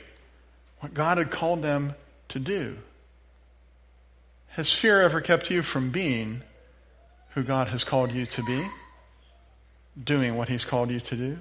what 0.81 0.95
God 0.95 1.19
had 1.19 1.31
called 1.31 1.63
them 1.63 1.95
to 2.33 2.39
do? 2.39 2.77
Has 4.49 4.73
fear 4.73 5.01
ever 5.01 5.21
kept 5.21 5.51
you 5.51 5.63
from 5.63 5.91
being 5.91 6.43
who 7.31 7.43
God 7.43 7.69
has 7.69 7.85
called 7.85 8.13
you 8.13 8.27
to 8.27 8.43
be? 8.43 8.67
Doing 10.03 10.37
what 10.37 10.49
He's 10.49 10.65
called 10.65 10.91
you 10.91 11.01
to 11.01 11.17
do? 11.17 11.39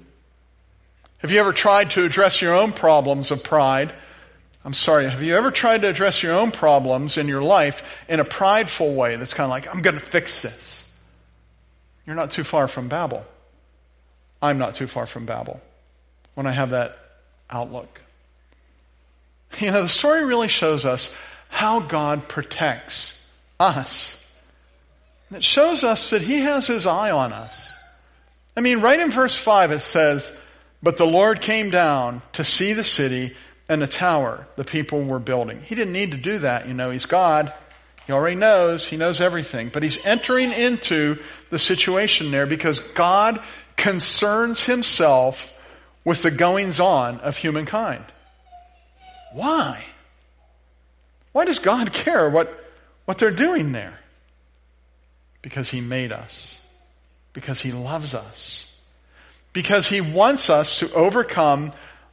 Have 1.18 1.30
you 1.30 1.38
ever 1.38 1.52
tried 1.52 1.90
to 1.90 2.04
address 2.04 2.42
your 2.42 2.54
own 2.54 2.72
problems 2.72 3.30
of 3.30 3.44
pride? 3.44 3.92
I'm 4.64 4.74
sorry, 4.74 5.08
have 5.08 5.22
you 5.22 5.36
ever 5.36 5.50
tried 5.50 5.82
to 5.82 5.88
address 5.88 6.22
your 6.22 6.34
own 6.34 6.52
problems 6.52 7.16
in 7.16 7.28
your 7.28 7.42
life 7.42 8.04
in 8.08 8.20
a 8.20 8.24
prideful 8.24 8.94
way 8.94 9.16
that's 9.16 9.34
kind 9.34 9.44
of 9.44 9.50
like, 9.50 9.74
I'm 9.74 9.82
going 9.82 9.96
to 9.96 10.00
fix 10.00 10.42
this? 10.42 11.00
You're 12.06 12.16
not 12.16 12.30
too 12.30 12.44
far 12.44 12.68
from 12.68 12.88
Babel. 12.88 13.24
I'm 14.40 14.58
not 14.58 14.74
too 14.74 14.86
far 14.86 15.06
from 15.06 15.24
Babel 15.24 15.60
when 16.34 16.46
I 16.46 16.52
have 16.52 16.70
that 16.70 16.96
outlook. 17.50 18.01
You 19.60 19.70
know, 19.70 19.82
the 19.82 19.88
story 19.88 20.24
really 20.24 20.48
shows 20.48 20.84
us 20.84 21.14
how 21.48 21.80
God 21.80 22.26
protects 22.28 23.26
us. 23.60 24.18
It 25.30 25.44
shows 25.44 25.84
us 25.84 26.10
that 26.10 26.22
He 26.22 26.40
has 26.40 26.66
His 26.66 26.86
eye 26.86 27.10
on 27.10 27.32
us. 27.32 27.78
I 28.56 28.60
mean, 28.60 28.80
right 28.80 29.00
in 29.00 29.10
verse 29.10 29.36
5 29.36 29.72
it 29.72 29.80
says, 29.80 30.46
But 30.82 30.98
the 30.98 31.06
Lord 31.06 31.40
came 31.40 31.70
down 31.70 32.22
to 32.32 32.44
see 32.44 32.72
the 32.72 32.84
city 32.84 33.34
and 33.68 33.80
the 33.80 33.86
tower 33.86 34.46
the 34.56 34.64
people 34.64 35.02
were 35.02 35.18
building. 35.18 35.62
He 35.62 35.74
didn't 35.74 35.92
need 35.92 36.10
to 36.10 36.16
do 36.16 36.38
that, 36.38 36.66
you 36.66 36.74
know, 36.74 36.90
He's 36.90 37.06
God. 37.06 37.52
He 38.06 38.12
already 38.12 38.36
knows, 38.36 38.86
He 38.86 38.96
knows 38.96 39.20
everything. 39.20 39.70
But 39.72 39.82
He's 39.82 40.04
entering 40.04 40.52
into 40.52 41.18
the 41.50 41.58
situation 41.58 42.30
there 42.30 42.46
because 42.46 42.80
God 42.80 43.40
concerns 43.76 44.64
Himself 44.64 45.58
with 46.04 46.22
the 46.22 46.30
goings 46.30 46.80
on 46.80 47.18
of 47.20 47.36
humankind. 47.36 48.04
Why? 49.32 49.84
Why 51.32 51.44
does 51.44 51.58
God 51.58 51.92
care 51.92 52.28
what, 52.28 52.52
what 53.04 53.18
they're 53.18 53.30
doing 53.30 53.72
there? 53.72 53.98
Because 55.40 55.68
He 55.68 55.80
made 55.80 56.12
us. 56.12 56.64
Because 57.32 57.60
He 57.60 57.72
loves 57.72 58.14
us. 58.14 58.68
Because 59.52 59.88
He 59.88 60.00
wants 60.00 60.50
us 60.50 60.78
to 60.78 60.92
overcome 60.94 61.72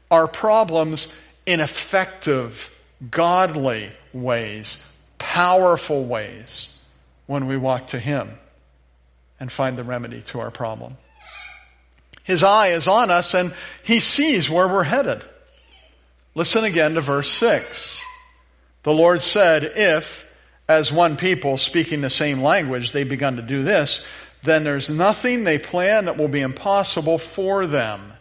our 0.09 0.27
problems 0.27 1.15
in 1.45 1.59
effective, 1.59 2.81
godly 3.11 3.91
ways, 4.13 4.83
powerful 5.17 6.05
ways 6.05 6.79
when 7.27 7.47
we 7.47 7.57
walk 7.57 7.87
to 7.87 7.99
Him 7.99 8.29
and 9.39 9.51
find 9.51 9.77
the 9.77 9.83
remedy 9.83 10.21
to 10.21 10.39
our 10.39 10.51
problem. 10.51 10.97
His 12.23 12.43
eye 12.43 12.69
is 12.69 12.87
on 12.87 13.09
us 13.09 13.33
and 13.33 13.53
He 13.83 13.99
sees 13.99 14.49
where 14.49 14.67
we're 14.67 14.83
headed. 14.83 15.23
Listen 16.35 16.63
again 16.63 16.93
to 16.93 17.01
verse 17.01 17.29
6. 17.29 18.01
The 18.83 18.93
Lord 18.93 19.21
said, 19.21 19.63
If, 19.63 20.33
as 20.67 20.91
one 20.91 21.17
people 21.17 21.57
speaking 21.57 22.01
the 22.01 22.09
same 22.09 22.41
language, 22.41 22.91
they 22.91 23.03
begun 23.03 23.35
to 23.37 23.41
do 23.41 23.63
this, 23.63 24.05
then 24.43 24.63
there's 24.63 24.89
nothing 24.89 25.43
they 25.43 25.57
plan 25.57 26.05
that 26.05 26.17
will 26.17 26.27
be 26.27 26.41
impossible 26.41 27.17
for 27.17 27.67
them. 27.67 28.13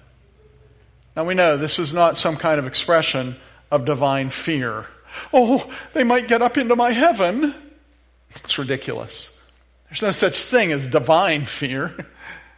Now 1.14 1.25
we 1.25 1.35
know 1.35 1.57
this 1.57 1.79
is 1.79 1.92
not 1.92 2.16
some 2.16 2.37
kind 2.37 2.59
of 2.59 2.66
expression 2.66 3.37
of 3.71 3.85
divine 3.85 4.31
fear. 4.31 4.87
Oh, 5.33 5.73
they 5.92 6.05
might 6.05 6.29
get 6.29 6.42
up 6.42 6.57
into 6.57 6.77
my 6.77 6.90
heaven. 6.90 7.55
It's 8.31 8.59
ridiculous. 8.59 9.40
There's 9.88 10.03
no 10.03 10.11
such 10.11 10.38
thing 10.38 10.73
as 10.73 10.87
divine 10.87 11.42
fear. 11.42 11.94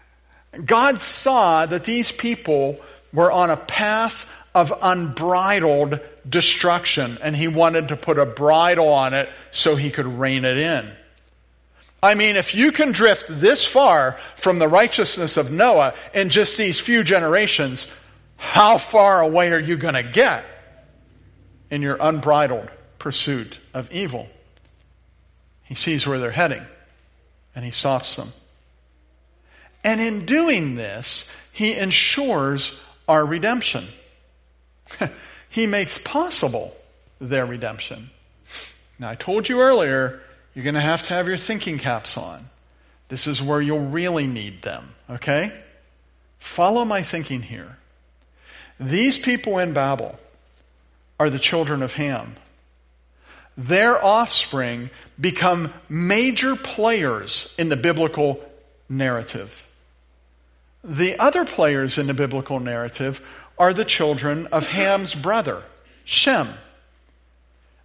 God 0.64 1.00
saw 1.00 1.66
that 1.66 1.84
these 1.84 2.12
people 2.12 2.80
were 3.12 3.30
on 3.30 3.50
a 3.50 3.56
path 3.56 4.32
of 4.54 4.72
unbridled 4.82 6.00
destruction, 6.28 7.18
and 7.22 7.36
he 7.36 7.48
wanted 7.48 7.88
to 7.88 7.96
put 7.96 8.18
a 8.18 8.26
bridle 8.26 8.88
on 8.88 9.14
it 9.14 9.28
so 9.50 9.76
he 9.76 9.90
could 9.90 10.06
rein 10.06 10.44
it 10.44 10.58
in. 10.58 10.90
I 12.02 12.14
mean, 12.14 12.36
if 12.36 12.54
you 12.54 12.72
can 12.72 12.92
drift 12.92 13.26
this 13.28 13.64
far 13.64 14.18
from 14.36 14.58
the 14.58 14.68
righteousness 14.68 15.36
of 15.36 15.52
Noah 15.52 15.94
in 16.14 16.30
just 16.30 16.56
these 16.56 16.80
few 16.80 17.04
generations, 17.04 17.94
how 18.36 18.78
far 18.78 19.20
away 19.20 19.52
are 19.52 19.60
you 19.60 19.76
going 19.76 19.94
to 19.94 20.02
get 20.02 20.44
in 21.70 21.82
your 21.82 21.98
unbridled 22.00 22.70
pursuit 22.98 23.58
of 23.74 23.92
evil? 23.92 24.28
He 25.64 25.74
sees 25.74 26.06
where 26.06 26.18
they're 26.18 26.30
heading, 26.30 26.62
and 27.54 27.64
he 27.64 27.70
stops 27.70 28.16
them. 28.16 28.28
And 29.84 30.00
in 30.00 30.26
doing 30.26 30.74
this, 30.74 31.30
he 31.52 31.76
ensures 31.76 32.82
our 33.06 33.24
redemption. 33.24 33.84
he 35.50 35.66
makes 35.66 35.98
possible 35.98 36.76
their 37.20 37.46
redemption. 37.46 38.10
Now, 38.98 39.10
I 39.10 39.14
told 39.14 39.48
you 39.48 39.60
earlier, 39.60 40.20
you're 40.54 40.64
going 40.64 40.74
to 40.74 40.80
have 40.80 41.02
to 41.04 41.14
have 41.14 41.28
your 41.28 41.36
thinking 41.36 41.78
caps 41.78 42.16
on. 42.16 42.44
This 43.08 43.26
is 43.26 43.42
where 43.42 43.60
you'll 43.60 43.88
really 43.88 44.26
need 44.26 44.62
them, 44.62 44.94
okay? 45.08 45.52
Follow 46.38 46.84
my 46.84 47.02
thinking 47.02 47.42
here. 47.42 47.76
These 48.78 49.18
people 49.18 49.58
in 49.58 49.72
Babel 49.72 50.18
are 51.18 51.28
the 51.28 51.38
children 51.38 51.82
of 51.82 51.94
Ham. 51.94 52.34
Their 53.56 54.02
offspring 54.02 54.90
become 55.20 55.72
major 55.88 56.56
players 56.56 57.54
in 57.58 57.68
the 57.68 57.76
biblical 57.76 58.42
narrative. 58.88 59.68
The 60.82 61.18
other 61.18 61.44
players 61.44 61.98
in 61.98 62.06
the 62.06 62.14
biblical 62.14 62.58
narrative 62.58 63.26
are 63.60 63.74
the 63.74 63.84
children 63.84 64.46
of 64.46 64.66
Ham's 64.68 65.14
brother, 65.14 65.62
Shem. 66.04 66.48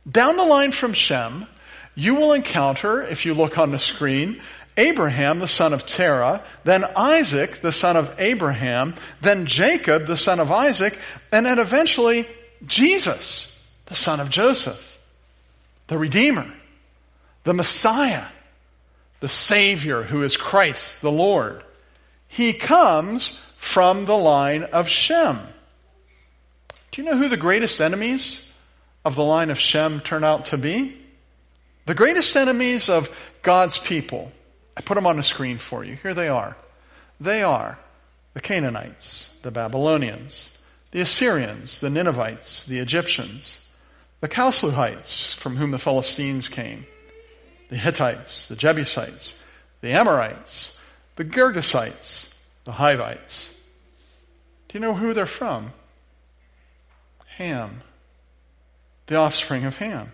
Down 0.10 0.38
the 0.38 0.46
line 0.46 0.72
from 0.72 0.94
Shem, 0.94 1.48
you 1.96 2.16
will 2.16 2.32
encounter, 2.32 3.04
if 3.04 3.26
you 3.26 3.34
look 3.34 3.58
on 3.58 3.72
the 3.72 3.78
screen, 3.78 4.42
Abraham, 4.78 5.40
the 5.40 5.48
son 5.48 5.74
of 5.74 5.86
Terah, 5.86 6.42
then 6.64 6.86
Isaac, 6.96 7.58
the 7.58 7.74
son 7.74 7.98
of 7.98 8.16
Abraham, 8.20 8.96
then 9.22 9.46
Jacob, 9.46 10.06
the 10.06 10.18
son 10.18 10.40
of 10.40 10.50
Isaac, 10.50 10.98
and 11.32 11.46
then 11.46 11.60
eventually 11.60 12.26
Jesus, 12.66 13.62
the 13.88 13.96
son 13.96 14.22
of 14.22 14.30
Joseph, 14.30 15.02
the 15.88 15.98
Redeemer, 15.98 16.52
the 17.44 17.54
Messiah, 17.54 18.26
the 19.20 19.28
Savior 19.28 20.04
who 20.04 20.24
is 20.24 20.38
Christ 20.38 21.02
the 21.02 21.12
Lord. 21.12 21.64
He 22.28 22.54
comes 22.54 23.40
from 23.58 24.06
the 24.06 24.18
line 24.18 24.64
of 24.64 24.88
Shem. 24.88 25.40
Do 26.96 27.02
you 27.02 27.10
know 27.10 27.18
who 27.18 27.28
the 27.28 27.36
greatest 27.36 27.82
enemies 27.82 28.50
of 29.04 29.16
the 29.16 29.24
line 29.24 29.50
of 29.50 29.60
Shem 29.60 30.00
turn 30.00 30.24
out 30.24 30.46
to 30.46 30.58
be? 30.58 30.96
The 31.88 31.94
greatest 31.94 32.34
enemies 32.38 32.88
of 32.88 33.14
God's 33.42 33.78
people. 33.78 34.32
I 34.78 34.82
put 34.82 34.96
them 34.96 35.06
on 35.06 35.18
the 35.18 35.24
screen 35.24 35.58
for 35.58 35.84
you. 35.84 35.98
Here 36.02 36.14
they 36.14 36.30
are. 36.30 36.56
They 37.20 37.44
are 37.44 37.78
the 38.34 38.40
Canaanites, 38.40 39.38
the 39.42 39.52
Babylonians, 39.52 40.58
the 40.92 41.02
Assyrians, 41.02 41.82
the 41.82 41.90
Ninevites, 41.90 42.66
the 42.66 42.80
Egyptians, 42.80 43.76
the 44.22 44.30
Chaldeans, 44.30 45.34
from 45.34 45.58
whom 45.58 45.72
the 45.72 45.78
Philistines 45.78 46.48
came, 46.48 46.86
the 47.68 47.76
Hittites, 47.76 48.48
the 48.48 48.56
Jebusites, 48.56 49.38
the 49.82 49.92
Amorites, 49.92 50.80
the 51.18 51.26
Girgashites, 51.26 52.34
the 52.64 52.72
Hivites. 52.72 53.54
Do 54.70 54.78
you 54.78 54.80
know 54.80 54.94
who 54.94 55.14
they're 55.14 55.26
from? 55.26 55.74
Ham, 57.38 57.82
the 59.08 59.16
offspring 59.16 59.66
of 59.66 59.78
Ham. 59.78 60.12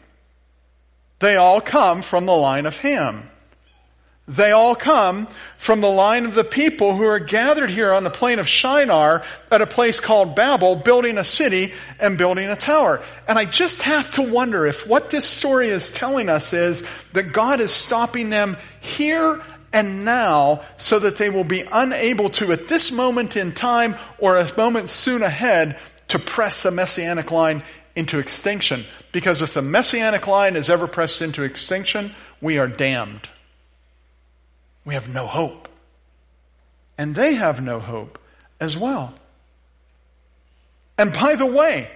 They 1.19 1.35
all 1.35 1.61
come 1.61 2.01
from 2.01 2.25
the 2.25 2.35
line 2.35 2.65
of 2.65 2.77
Ham. 2.77 3.29
They 4.27 4.51
all 4.51 4.75
come 4.75 5.27
from 5.57 5.81
the 5.81 5.89
line 5.89 6.25
of 6.25 6.35
the 6.35 6.43
people 6.43 6.95
who 6.95 7.05
are 7.05 7.19
gathered 7.19 7.69
here 7.69 7.91
on 7.91 8.03
the 8.03 8.09
plain 8.09 8.39
of 8.39 8.47
Shinar 8.47 9.23
at 9.51 9.61
a 9.61 9.67
place 9.67 9.99
called 9.99 10.35
Babel, 10.35 10.75
building 10.75 11.17
a 11.17 11.23
city 11.23 11.73
and 11.99 12.17
building 12.17 12.49
a 12.49 12.55
tower. 12.55 13.03
And 13.27 13.37
I 13.37 13.45
just 13.45 13.81
have 13.83 14.09
to 14.11 14.21
wonder 14.21 14.65
if 14.65 14.87
what 14.87 15.09
this 15.09 15.27
story 15.27 15.67
is 15.67 15.91
telling 15.91 16.29
us 16.29 16.53
is 16.53 16.87
that 17.13 17.33
God 17.33 17.59
is 17.59 17.71
stopping 17.71 18.29
them 18.29 18.57
here 18.79 19.43
and 19.73 20.05
now 20.05 20.61
so 20.77 20.99
that 20.99 21.17
they 21.17 21.29
will 21.29 21.43
be 21.43 21.63
unable 21.71 22.29
to, 22.29 22.51
at 22.51 22.67
this 22.67 22.91
moment 22.91 23.35
in 23.35 23.51
time 23.51 23.95
or 24.17 24.37
a 24.37 24.57
moment 24.57 24.89
soon 24.89 25.23
ahead, 25.23 25.77
to 26.11 26.19
press 26.19 26.63
the 26.63 26.71
messianic 26.71 27.31
line 27.31 27.63
into 27.95 28.19
extinction. 28.19 28.83
Because 29.13 29.41
if 29.41 29.53
the 29.53 29.61
messianic 29.61 30.27
line 30.27 30.57
is 30.57 30.69
ever 30.69 30.85
pressed 30.87 31.21
into 31.21 31.43
extinction, 31.43 32.13
we 32.41 32.57
are 32.59 32.67
damned. 32.67 33.29
We 34.83 34.93
have 34.93 35.13
no 35.13 35.25
hope. 35.25 35.69
And 36.97 37.15
they 37.15 37.35
have 37.35 37.61
no 37.61 37.79
hope 37.79 38.19
as 38.59 38.77
well. 38.77 39.13
And 40.97 41.13
by 41.13 41.35
the 41.35 41.45
way, 41.45 41.87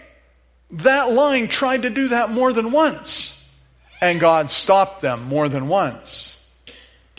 that 0.72 1.12
line 1.12 1.50
tried 1.50 1.84
to 1.84 1.90
do 1.90 2.08
that 2.10 2.30
more 2.30 2.54
than 2.54 2.72
once. 2.72 3.32
And 4.02 4.20
God 4.20 4.50
stopped 4.50 5.02
them 5.02 5.26
more 5.26 5.50
than 5.50 5.68
once. 5.68 6.42
Do 6.66 6.74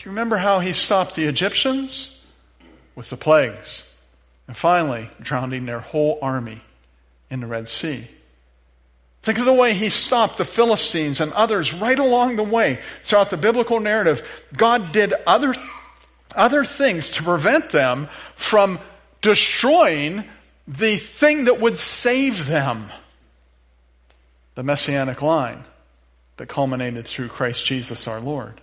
you 0.05 0.11
remember 0.11 0.37
how 0.37 0.59
he 0.59 0.73
stopped 0.73 1.15
the 1.15 1.25
Egyptians? 1.25 2.13
With 2.95 3.11
the 3.11 3.17
plagues. 3.17 3.87
And 4.47 4.57
finally, 4.57 5.09
drowning 5.21 5.65
their 5.65 5.79
whole 5.79 6.17
army 6.21 6.61
in 7.29 7.39
the 7.39 7.47
Red 7.47 7.67
Sea. 7.67 8.07
Think 9.21 9.39
of 9.39 9.45
the 9.45 9.53
way 9.53 9.73
he 9.73 9.89
stopped 9.89 10.37
the 10.37 10.45
Philistines 10.45 11.19
and 11.19 11.33
others 11.33 11.73
right 11.73 11.99
along 11.99 12.37
the 12.37 12.43
way 12.43 12.79
throughout 13.03 13.29
the 13.29 13.37
biblical 13.37 13.79
narrative. 13.79 14.47
God 14.55 14.93
did 14.93 15.13
other, 15.25 15.53
other 16.35 16.63
things 16.63 17.11
to 17.11 17.23
prevent 17.23 17.71
them 17.71 18.07
from 18.35 18.79
destroying 19.21 20.23
the 20.67 20.95
thing 20.95 21.45
that 21.45 21.59
would 21.59 21.77
save 21.77 22.45
them. 22.45 22.89
The 24.55 24.63
messianic 24.63 25.21
line 25.21 25.65
that 26.37 26.47
culminated 26.47 27.05
through 27.05 27.27
Christ 27.27 27.65
Jesus 27.65 28.07
our 28.07 28.19
Lord. 28.19 28.61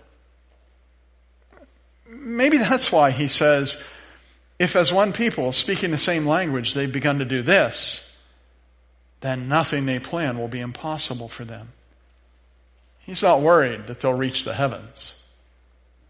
Maybe 2.09 2.57
that's 2.57 2.91
why 2.91 3.11
he 3.11 3.27
says, 3.27 3.83
if 4.57 4.75
as 4.75 4.91
one 4.91 5.13
people 5.13 5.51
speaking 5.51 5.91
the 5.91 5.97
same 5.97 6.25
language 6.25 6.73
they've 6.73 6.91
begun 6.91 7.19
to 7.19 7.25
do 7.25 7.41
this, 7.41 8.04
then 9.25 9.47
nothing 9.47 9.85
they 9.85 9.99
plan 9.99 10.37
will 10.37 10.47
be 10.47 10.59
impossible 10.59 11.27
for 11.27 11.45
them. 11.45 11.69
He's 12.99 13.23
not 13.23 13.41
worried 13.41 13.87
that 13.87 13.99
they'll 13.99 14.13
reach 14.13 14.43
the 14.43 14.53
heavens. 14.53 15.21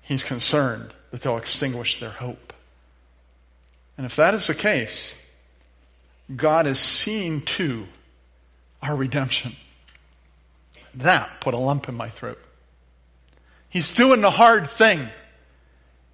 He's 0.01 0.23
concerned 0.23 0.93
that 1.11 1.21
they'll 1.21 1.37
extinguish 1.37 1.99
their 1.99 2.09
hope. 2.09 2.53
And 3.97 4.05
if 4.05 4.17
that 4.17 4.33
is 4.33 4.47
the 4.47 4.53
case, 4.53 5.21
God 6.35 6.67
is 6.67 6.79
seeing 6.79 7.41
to 7.41 7.85
our 8.81 8.95
redemption. 8.95 9.55
That 10.95 11.29
put 11.39 11.53
a 11.53 11.57
lump 11.57 11.89
in 11.89 11.95
my 11.95 12.09
throat. 12.09 12.39
He's 13.69 13.95
doing 13.95 14.21
the 14.21 14.31
hard 14.31 14.69
thing. 14.69 14.99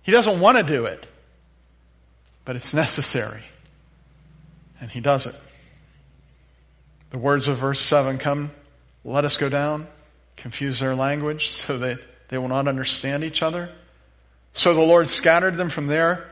He 0.04 0.12
doesn't 0.12 0.40
want 0.40 0.58
to 0.58 0.64
do 0.64 0.86
it, 0.86 1.06
but 2.44 2.56
it's 2.56 2.74
necessary. 2.74 3.44
And 4.80 4.90
he 4.90 5.00
does 5.00 5.28
it. 5.28 5.36
The 7.12 7.18
words 7.18 7.48
of 7.48 7.58
verse 7.58 7.80
7 7.80 8.18
come, 8.18 8.52
let 9.04 9.26
us 9.26 9.38
go 9.38 9.50
down, 9.50 9.88
confuse 10.38 10.80
their 10.80 10.96
language 10.96 11.48
so 11.50 11.78
that 11.78 12.00
they 12.30 12.38
will 12.38 12.48
not 12.48 12.68
understand 12.68 13.24
each 13.24 13.44
other. 13.44 13.70
So 14.54 14.74
the 14.74 14.82
Lord 14.82 15.10
scattered 15.10 15.56
them 15.56 15.70
from 15.70 15.88
there 15.88 16.28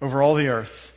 over 0.00 0.22
all 0.22 0.34
the 0.34 0.48
earth 0.48 0.88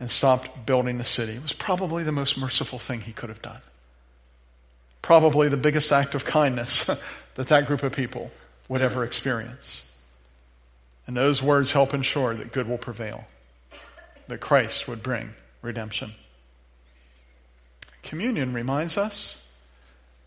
and 0.00 0.10
stopped 0.10 0.66
building 0.66 0.98
the 0.98 1.04
city. 1.04 1.32
It 1.32 1.42
was 1.42 1.52
probably 1.52 2.04
the 2.04 2.12
most 2.12 2.38
merciful 2.38 2.78
thing 2.78 3.00
he 3.00 3.12
could 3.12 3.28
have 3.28 3.42
done. 3.42 3.60
Probably 5.02 5.48
the 5.48 5.56
biggest 5.56 5.92
act 5.92 6.14
of 6.14 6.24
kindness 6.24 6.84
that 7.34 7.48
that 7.48 7.66
group 7.66 7.82
of 7.82 7.94
people 7.94 8.30
would 8.68 8.82
ever 8.82 9.04
experience. 9.04 9.90
And 11.06 11.16
those 11.16 11.42
words 11.42 11.72
help 11.72 11.92
ensure 11.92 12.34
that 12.34 12.52
good 12.52 12.66
will 12.66 12.78
prevail, 12.78 13.26
that 14.28 14.40
Christ 14.40 14.88
would 14.88 15.02
bring 15.02 15.34
redemption. 15.60 16.14
Communion 18.04 18.52
reminds 18.52 18.96
us 18.96 19.42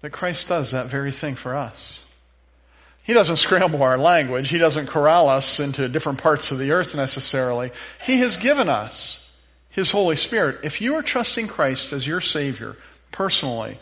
that 0.01 0.11
Christ 0.11 0.47
does 0.47 0.71
that 0.71 0.87
very 0.87 1.11
thing 1.11 1.35
for 1.35 1.55
us. 1.55 2.03
He 3.03 3.13
doesn't 3.13 3.37
scramble 3.37 3.81
our 3.83 3.97
language. 3.97 4.49
He 4.49 4.57
doesn't 4.57 4.87
corral 4.87 5.29
us 5.29 5.61
into 5.61 5.87
different 5.87 6.21
parts 6.21 6.51
of 6.51 6.57
the 6.57 6.71
earth 6.71 6.93
necessarily. 6.93 7.71
He 8.05 8.17
has 8.19 8.35
given 8.35 8.67
us 8.67 9.33
His 9.69 9.91
Holy 9.91 10.17
Spirit. 10.17 10.59
If 10.63 10.81
you 10.81 10.95
are 10.95 11.01
trusting 11.01 11.47
Christ 11.47 11.93
as 11.93 12.05
your 12.05 12.19
Savior 12.19 12.75
personally, 13.11 13.79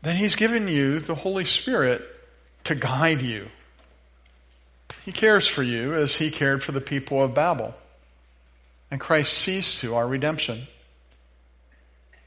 then 0.00 0.16
He's 0.16 0.34
given 0.34 0.66
you 0.66 0.98
the 0.98 1.14
Holy 1.14 1.44
Spirit 1.44 2.02
to 2.64 2.74
guide 2.74 3.20
you. 3.20 3.48
He 5.04 5.12
cares 5.12 5.46
for 5.46 5.62
you 5.62 5.94
as 5.94 6.16
He 6.16 6.30
cared 6.30 6.62
for 6.62 6.72
the 6.72 6.80
people 6.80 7.22
of 7.22 7.34
Babel. 7.34 7.74
And 8.90 8.98
Christ 8.98 9.34
sees 9.34 9.80
to 9.80 9.94
our 9.94 10.08
redemption. 10.08 10.66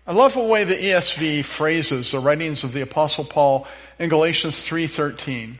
I 0.07 0.13
love 0.13 0.33
the 0.33 0.41
way 0.41 0.63
the 0.63 0.75
ESV 0.75 1.45
phrases 1.45 2.11
the 2.11 2.19
writings 2.19 2.63
of 2.63 2.73
the 2.73 2.81
apostle 2.81 3.23
Paul 3.23 3.67
in 3.99 4.09
Galatians 4.09 4.63
3:13. 4.63 5.59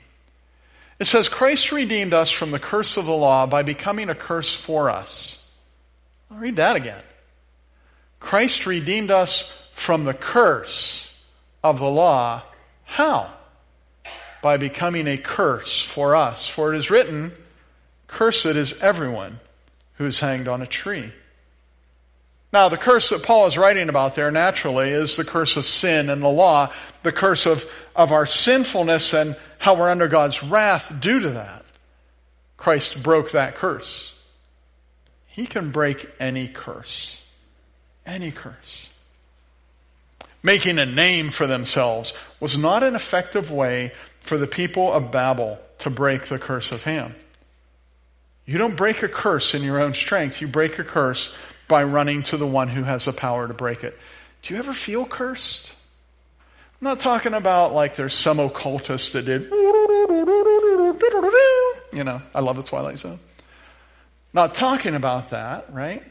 It 0.99 1.05
says 1.05 1.29
Christ 1.29 1.71
redeemed 1.71 2.13
us 2.13 2.31
from 2.31 2.51
the 2.51 2.59
curse 2.59 2.97
of 2.97 3.05
the 3.05 3.11
law 3.11 3.45
by 3.45 3.61
becoming 3.61 4.09
a 4.09 4.15
curse 4.15 4.53
for 4.53 4.89
us. 4.89 5.47
I'll 6.31 6.37
read 6.37 6.55
that 6.55 6.75
again. 6.75 7.03
Christ 8.19 8.65
redeemed 8.65 9.11
us 9.11 9.51
from 9.73 10.05
the 10.05 10.13
curse 10.13 11.13
of 11.63 11.79
the 11.79 11.89
law. 11.89 12.41
How? 12.85 13.31
By 14.41 14.57
becoming 14.57 15.07
a 15.07 15.17
curse 15.17 15.81
for 15.81 16.15
us. 16.15 16.47
For 16.47 16.73
it 16.73 16.77
is 16.77 16.89
written, 16.89 17.31
Cursed 18.07 18.45
is 18.45 18.81
everyone 18.81 19.39
who 19.95 20.05
is 20.05 20.19
hanged 20.19 20.47
on 20.47 20.61
a 20.61 20.67
tree. 20.67 21.13
Now, 22.53 22.67
the 22.67 22.77
curse 22.77 23.09
that 23.09 23.23
Paul 23.23 23.45
is 23.45 23.57
writing 23.57 23.87
about 23.87 24.15
there 24.15 24.29
naturally 24.29 24.89
is 24.89 25.15
the 25.15 25.23
curse 25.23 25.55
of 25.55 25.65
sin 25.65 26.09
and 26.09 26.21
the 26.21 26.27
law, 26.27 26.71
the 27.03 27.13
curse 27.13 27.45
of, 27.45 27.65
of 27.95 28.11
our 28.11 28.25
sinfulness 28.25 29.13
and 29.13 29.37
how 29.57 29.75
we're 29.75 29.89
under 29.89 30.07
God's 30.07 30.43
wrath 30.43 30.99
due 30.99 31.19
to 31.19 31.29
that. 31.31 31.63
Christ 32.57 33.01
broke 33.01 33.31
that 33.31 33.55
curse. 33.55 34.17
He 35.27 35.45
can 35.45 35.71
break 35.71 36.09
any 36.19 36.49
curse. 36.49 37.25
Any 38.05 38.31
curse. 38.31 38.89
Making 40.43 40.77
a 40.77 40.85
name 40.85 41.29
for 41.29 41.47
themselves 41.47 42.13
was 42.39 42.57
not 42.57 42.83
an 42.83 42.95
effective 42.95 43.49
way 43.49 43.93
for 44.19 44.37
the 44.37 44.47
people 44.47 44.91
of 44.91 45.11
Babel 45.11 45.57
to 45.79 45.89
break 45.89 46.25
the 46.25 46.39
curse 46.39 46.71
of 46.71 46.83
Ham. 46.83 47.15
You 48.45 48.57
don't 48.57 48.75
break 48.75 49.03
a 49.03 49.07
curse 49.07 49.53
in 49.53 49.63
your 49.63 49.79
own 49.79 49.93
strength. 49.93 50.41
You 50.41 50.47
break 50.47 50.79
a 50.79 50.83
curse 50.83 51.35
by 51.71 51.83
running 51.85 52.21
to 52.21 52.35
the 52.35 52.45
one 52.45 52.67
who 52.67 52.83
has 52.83 53.05
the 53.05 53.13
power 53.13 53.47
to 53.47 53.53
break 53.53 53.85
it. 53.85 53.97
Do 54.41 54.53
you 54.53 54.59
ever 54.59 54.73
feel 54.73 55.05
cursed? 55.05 55.73
I'm 56.81 56.85
not 56.85 56.99
talking 56.99 57.33
about 57.33 57.71
like 57.71 57.95
there's 57.95 58.13
some 58.13 58.39
occultist 58.41 59.13
that 59.13 59.23
did, 59.23 59.43
you 61.93 62.03
know, 62.03 62.21
I 62.35 62.41
love 62.41 62.57
the 62.57 62.63
Twilight 62.63 62.99
Zone. 62.99 63.19
Not 64.33 64.53
talking 64.53 64.95
about 64.95 65.29
that, 65.29 65.71
right? 65.71 66.03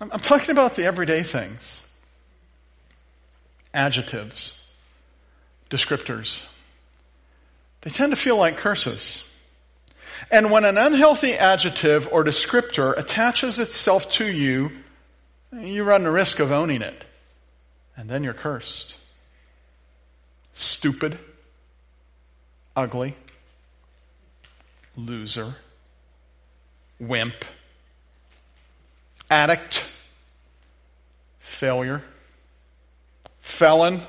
I'm, 0.00 0.08
talking 0.08 0.52
about 0.52 0.74
the 0.74 0.86
everyday 0.86 1.22
things 1.22 1.86
adjectives, 3.74 4.66
descriptors. 5.68 6.46
They 7.82 7.90
tend 7.90 8.12
to 8.12 8.16
feel 8.16 8.38
like 8.38 8.56
curses. 8.56 9.22
And 10.30 10.50
when 10.50 10.64
an 10.64 10.78
unhealthy 10.78 11.34
adjective 11.34 12.08
or 12.12 12.24
descriptor 12.24 12.96
attaches 12.96 13.58
itself 13.58 14.10
to 14.12 14.26
you, 14.26 14.70
you 15.52 15.84
run 15.84 16.04
the 16.04 16.10
risk 16.10 16.40
of 16.40 16.52
owning 16.52 16.82
it. 16.82 17.04
And 17.96 18.08
then 18.08 18.22
you're 18.24 18.34
cursed. 18.34 18.96
Stupid, 20.52 21.18
ugly, 22.76 23.14
loser, 24.96 25.54
wimp, 26.98 27.44
addict, 29.30 29.84
failure, 31.38 32.02
felon, 33.40 34.00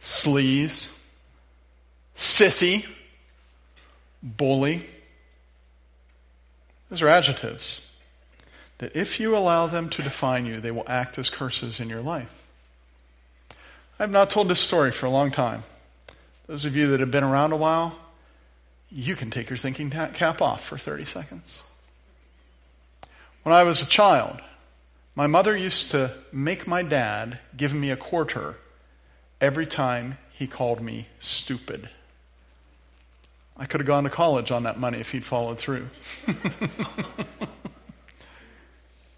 sleaze, 0.00 0.98
sissy, 2.16 2.86
bully. 4.24 4.82
Those 6.88 7.02
are 7.02 7.08
adjectives 7.08 7.88
that 8.78 8.96
if 8.96 9.20
you 9.20 9.36
allow 9.36 9.66
them 9.66 9.88
to 9.90 10.02
define 10.02 10.46
you, 10.46 10.60
they 10.60 10.70
will 10.70 10.84
act 10.86 11.18
as 11.18 11.30
curses 11.30 11.78
in 11.78 11.88
your 11.88 12.00
life. 12.00 12.48
I've 13.98 14.10
not 14.10 14.30
told 14.30 14.48
this 14.48 14.58
story 14.58 14.90
for 14.90 15.06
a 15.06 15.10
long 15.10 15.30
time. 15.30 15.62
Those 16.46 16.64
of 16.64 16.74
you 16.74 16.88
that 16.88 17.00
have 17.00 17.10
been 17.10 17.24
around 17.24 17.52
a 17.52 17.56
while, 17.56 17.96
you 18.90 19.14
can 19.14 19.30
take 19.30 19.48
your 19.48 19.56
thinking 19.56 19.90
cap 19.90 20.42
off 20.42 20.64
for 20.64 20.76
30 20.76 21.04
seconds. 21.04 21.62
When 23.44 23.54
I 23.54 23.62
was 23.62 23.82
a 23.82 23.86
child, 23.86 24.40
my 25.14 25.26
mother 25.26 25.56
used 25.56 25.92
to 25.92 26.12
make 26.32 26.66
my 26.66 26.82
dad 26.82 27.38
give 27.56 27.72
me 27.72 27.90
a 27.90 27.96
quarter 27.96 28.56
every 29.40 29.66
time 29.66 30.18
he 30.32 30.46
called 30.46 30.80
me 30.80 31.06
stupid. 31.20 31.88
I 33.56 33.66
could 33.66 33.80
have 33.80 33.86
gone 33.86 34.04
to 34.04 34.10
college 34.10 34.50
on 34.50 34.64
that 34.64 34.78
money 34.78 34.98
if 34.98 35.12
he'd 35.12 35.24
followed 35.24 35.58
through. 35.58 35.88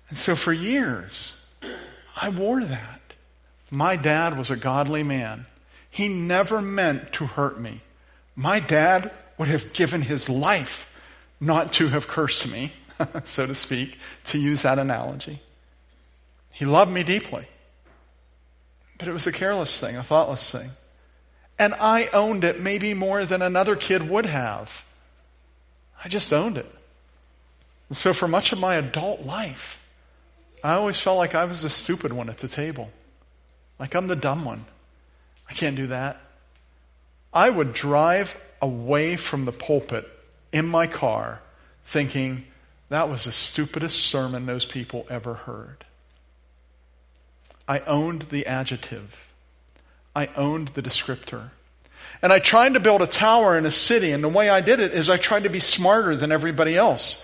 and 0.09 0.19
so 0.19 0.35
for 0.35 0.53
years, 0.53 1.47
I 2.15 2.29
wore 2.29 2.63
that. 2.63 3.01
My 3.71 3.97
dad 3.97 4.37
was 4.37 4.51
a 4.51 4.57
godly 4.57 5.03
man. 5.03 5.47
He 5.91 6.09
never 6.09 6.61
meant 6.61 7.13
to 7.15 7.27
hurt 7.27 7.59
me. 7.59 7.81
My 8.35 8.61
dad 8.61 9.11
would 9.39 9.49
have 9.49 9.73
given 9.73 10.03
his 10.03 10.29
life 10.29 10.93
not 11.41 11.73
to 11.75 11.89
have 11.89 12.07
cursed 12.07 12.53
me, 12.53 12.73
so 13.25 13.47
to 13.47 13.55
speak, 13.55 13.99
to 14.27 14.39
use 14.39 14.63
that 14.63 14.79
analogy. 14.79 15.41
He 16.53 16.65
loved 16.65 16.93
me 16.93 17.03
deeply. 17.03 17.47
But 18.99 19.09
it 19.09 19.13
was 19.13 19.27
a 19.27 19.33
careless 19.33 19.79
thing, 19.79 19.97
a 19.97 20.03
thoughtless 20.03 20.51
thing. 20.51 20.71
And 21.59 21.75
I 21.75 22.09
owned 22.13 22.45
it 22.45 22.61
maybe 22.61 22.95
more 22.95 23.25
than 23.25 23.43
another 23.43 23.77
kid 23.77 24.09
would 24.09 24.27
have. 24.27 24.85
I 26.05 26.09
just 26.09 26.33
owned 26.33 26.59
it. 26.59 26.71
And 27.89 27.97
so 27.97 28.13
for 28.13 28.29
much 28.29 28.53
of 28.53 28.61
my 28.61 28.75
adult 28.75 29.25
life, 29.25 29.83
I 30.63 30.75
always 30.75 30.99
felt 30.99 31.17
like 31.17 31.35
I 31.35 31.45
was 31.45 31.63
the 31.63 31.71
stupid 31.71 32.13
one 32.13 32.29
at 32.29 32.39
the 32.39 32.49
table. 32.49 32.91
Like 33.79 33.95
I'm 33.95 34.07
the 34.07 34.17
dumb 34.17 34.45
one. 34.45 34.65
I 35.49 35.55
can't 35.55 35.77
do 35.77 35.89
that. 35.89 36.19
I 37.33 37.49
would 37.49 37.73
drive 37.73 38.37
away 38.61 39.17
from 39.17 39.45
the 39.45 39.53
pulpit 39.53 40.09
in 40.53 40.67
my 40.67 40.87
car 40.87 41.41
thinking 41.85 42.45
that 42.89 43.09
was 43.09 43.25
the 43.25 43.33
stupidest 43.33 43.99
sermon 44.05 44.47
those 44.47 44.65
people 44.65 45.07
ever 45.11 45.35
heard. 45.35 45.85
I 47.69 47.81
owned 47.81 48.23
the 48.23 48.47
adjective. 48.47 49.26
I 50.17 50.31
owned 50.35 50.69
the 50.69 50.81
descriptor. 50.81 51.51
And 52.23 52.33
I 52.33 52.39
tried 52.39 52.73
to 52.73 52.81
build 52.81 53.03
a 53.03 53.07
tower 53.07 53.59
in 53.59 53.67
a 53.67 53.71
city, 53.71 54.13
and 54.13 54.25
the 54.25 54.31
way 54.31 54.49
I 54.49 54.63
did 54.63 54.81
it 54.81 54.95
is 54.95 55.11
I 55.11 55.19
tried 55.19 55.43
to 55.43 55.51
be 55.51 55.61
smarter 55.61 56.17
than 56.17 56.33
everybody 56.33 56.75
else. 56.75 57.23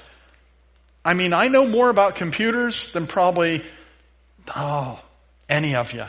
I 1.02 1.14
mean, 1.14 1.32
I 1.32 1.48
know 1.48 1.66
more 1.66 1.88
about 1.88 2.16
computers 2.16 2.92
than 2.92 3.06
probably, 3.06 3.64
oh, 4.54 5.00
any 5.48 5.74
of 5.74 5.94
you. 5.94 6.04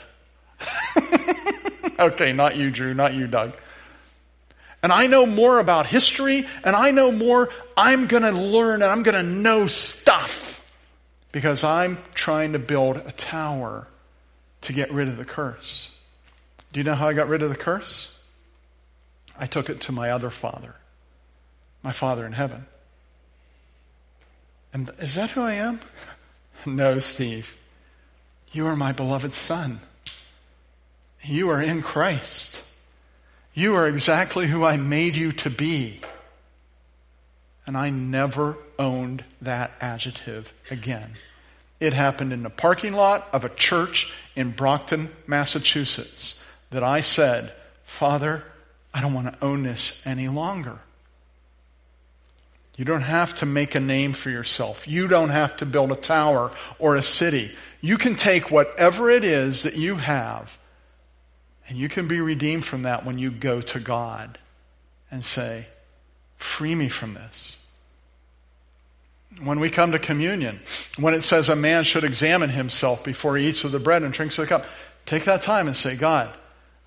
okay, 1.99 2.33
not 2.33 2.57
you, 2.57 2.69
Drew, 2.69 2.93
not 2.93 3.13
you, 3.13 3.27
Doug. 3.27 3.53
And 4.83 4.91
I 4.91 5.07
know 5.07 5.25
more 5.25 5.59
about 5.59 5.87
history, 5.87 6.45
and 6.65 6.75
I 6.75 6.91
know 6.91 7.13
more, 7.13 7.49
I'm 7.77 8.07
gonna 8.07 8.33
learn 8.33 8.81
and 8.81 8.91
I'm 8.91 9.03
gonna 9.03 9.23
know 9.23 9.67
stuff 9.67 10.69
because 11.31 11.63
I'm 11.63 11.97
trying 12.13 12.51
to 12.51 12.59
build 12.59 12.97
a 12.97 13.13
tower 13.13 13.87
to 14.63 14.73
get 14.73 14.91
rid 14.91 15.07
of 15.07 15.15
the 15.15 15.25
curse. 15.25 15.92
Do 16.73 16.79
you 16.79 16.83
know 16.83 16.95
how 16.95 17.07
I 17.07 17.13
got 17.13 17.29
rid 17.29 17.43
of 17.43 17.49
the 17.49 17.55
curse? 17.55 18.19
I 19.39 19.45
took 19.45 19.69
it 19.69 19.81
to 19.81 19.91
my 19.91 20.09
other 20.09 20.29
father, 20.29 20.75
my 21.83 21.91
father 21.91 22.25
in 22.25 22.33
heaven. 22.33 22.65
And 24.73 24.89
is 24.97 25.15
that 25.15 25.29
who 25.29 25.41
I 25.41 25.53
am? 25.53 25.79
no, 26.65 26.97
Steve. 26.99 27.55
You 28.51 28.65
are 28.65 28.75
my 28.75 28.91
beloved 28.91 29.33
son. 29.33 29.77
You 31.21 31.49
are 31.49 31.61
in 31.61 31.81
Christ. 31.81 32.63
You 33.53 33.75
are 33.75 33.87
exactly 33.87 34.47
who 34.47 34.63
I 34.63 34.77
made 34.77 35.15
you 35.15 35.31
to 35.31 35.49
be. 35.51 36.01
And 37.67 37.77
I 37.77 37.91
never 37.91 38.57
owned 38.79 39.23
that 39.41 39.71
adjective 39.79 40.51
again. 40.71 41.11
It 41.79 41.93
happened 41.93 42.33
in 42.33 42.43
the 42.43 42.49
parking 42.49 42.93
lot 42.93 43.27
of 43.31 43.45
a 43.45 43.49
church 43.49 44.11
in 44.35 44.51
Brockton, 44.51 45.09
Massachusetts, 45.27 46.42
that 46.73 46.83
I 46.83 47.01
said, 47.01 47.53
Father, 47.83 48.43
I 48.93 49.01
don't 49.01 49.13
want 49.13 49.31
to 49.31 49.45
own 49.45 49.63
this 49.63 50.05
any 50.05 50.27
longer. 50.27 50.79
You 52.75 52.85
don't 52.85 53.01
have 53.01 53.35
to 53.35 53.45
make 53.45 53.75
a 53.75 53.79
name 53.79 54.13
for 54.13 54.31
yourself. 54.31 54.87
You 54.87 55.07
don't 55.07 55.29
have 55.29 55.57
to 55.57 55.65
build 55.65 55.91
a 55.91 55.95
tower 55.95 56.51
or 56.79 56.95
a 56.95 57.03
city. 57.03 57.51
You 57.81 57.97
can 57.97 58.15
take 58.15 58.49
whatever 58.49 59.11
it 59.11 59.23
is 59.23 59.63
that 59.63 59.75
you 59.75 59.95
have 59.95 60.57
and 61.69 61.77
you 61.77 61.87
can 61.87 62.07
be 62.07 62.19
redeemed 62.19 62.65
from 62.65 62.81
that 62.83 63.05
when 63.05 63.19
you 63.19 63.29
go 63.29 63.61
to 63.61 63.79
God 63.79 64.37
and 65.11 65.23
say, 65.23 65.67
Free 66.37 66.75
me 66.75 66.89
from 66.89 67.13
this. 67.13 67.57
When 69.43 69.59
we 69.61 69.69
come 69.69 69.93
to 69.93 69.99
communion, 69.99 70.59
when 70.97 71.13
it 71.13 71.21
says 71.21 71.47
a 71.47 71.55
man 71.55 71.85
should 71.85 72.03
examine 72.03 72.49
himself 72.49 73.03
before 73.03 73.37
he 73.37 73.47
eats 73.47 73.63
of 73.63 73.71
the 73.71 73.79
bread 73.79 74.03
and 74.03 74.11
drinks 74.11 74.37
of 74.37 74.43
the 74.43 74.49
cup, 74.49 74.65
take 75.05 75.23
that 75.23 75.41
time 75.41 75.67
and 75.67 75.75
say, 75.75 75.95
God, 75.95 76.29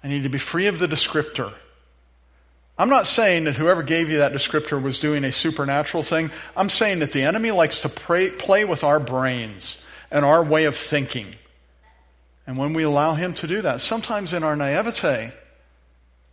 I 0.02 0.08
need 0.08 0.22
to 0.22 0.28
be 0.28 0.38
free 0.38 0.66
of 0.66 0.78
the 0.78 0.86
descriptor. 0.86 1.52
I'm 2.78 2.90
not 2.90 3.06
saying 3.06 3.44
that 3.44 3.56
whoever 3.56 3.82
gave 3.82 4.10
you 4.10 4.18
that 4.18 4.32
descriptor 4.32 4.80
was 4.80 5.00
doing 5.00 5.24
a 5.24 5.32
supernatural 5.32 6.02
thing. 6.02 6.30
I'm 6.56 6.68
saying 6.68 6.98
that 6.98 7.12
the 7.12 7.22
enemy 7.22 7.50
likes 7.50 7.82
to 7.82 7.88
pray, 7.88 8.30
play 8.30 8.64
with 8.64 8.84
our 8.84 9.00
brains 9.00 9.84
and 10.10 10.24
our 10.24 10.44
way 10.44 10.66
of 10.66 10.76
thinking. 10.76 11.34
And 12.46 12.58
when 12.58 12.74
we 12.74 12.82
allow 12.82 13.14
him 13.14 13.32
to 13.34 13.46
do 13.46 13.62
that, 13.62 13.80
sometimes 13.80 14.32
in 14.32 14.42
our 14.42 14.54
naivete, 14.54 15.32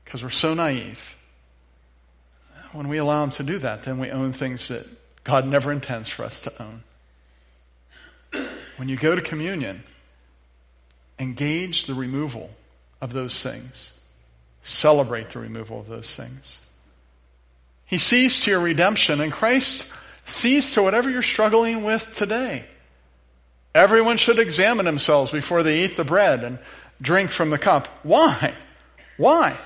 because 0.03 0.21
we're 0.21 0.29
so 0.29 0.53
naive, 0.53 1.15
when 2.73 2.89
we 2.89 2.97
allow 2.97 3.23
him 3.23 3.31
to 3.31 3.43
do 3.43 3.57
that, 3.59 3.83
then 3.83 3.97
we 3.97 4.11
own 4.11 4.33
things 4.33 4.67
that 4.67 4.85
God 5.23 5.47
never 5.47 5.71
intends 5.71 6.09
for 6.09 6.23
us 6.23 6.41
to 6.41 6.51
own. 6.61 6.83
When 8.77 8.89
you 8.89 8.97
go 8.97 9.15
to 9.15 9.21
communion, 9.21 9.83
engage 11.19 11.85
the 11.85 11.93
removal 11.93 12.49
of 13.03 13.11
those 13.11 13.43
things 13.43 13.91
celebrate 14.61 15.27
the 15.27 15.39
removal 15.39 15.77
of 15.77 15.89
those 15.89 16.15
things. 16.15 16.65
He 17.85 17.97
sees 17.97 18.43
to 18.43 18.51
your 18.51 18.61
redemption, 18.61 19.19
and 19.19 19.29
Christ 19.31 19.91
sees 20.23 20.73
to 20.75 20.81
whatever 20.81 21.09
you're 21.09 21.21
struggling 21.21 21.83
with 21.83 22.15
today. 22.15 22.63
Everyone 23.75 24.15
should 24.15 24.39
examine 24.39 24.85
themselves 24.85 25.33
before 25.33 25.63
they 25.63 25.83
eat 25.83 25.97
the 25.97 26.05
bread 26.05 26.45
and 26.45 26.59
drink 27.01 27.29
from 27.29 27.49
the 27.49 27.57
cup. 27.57 27.87
Why? 28.03 28.53
Why? 29.17 29.57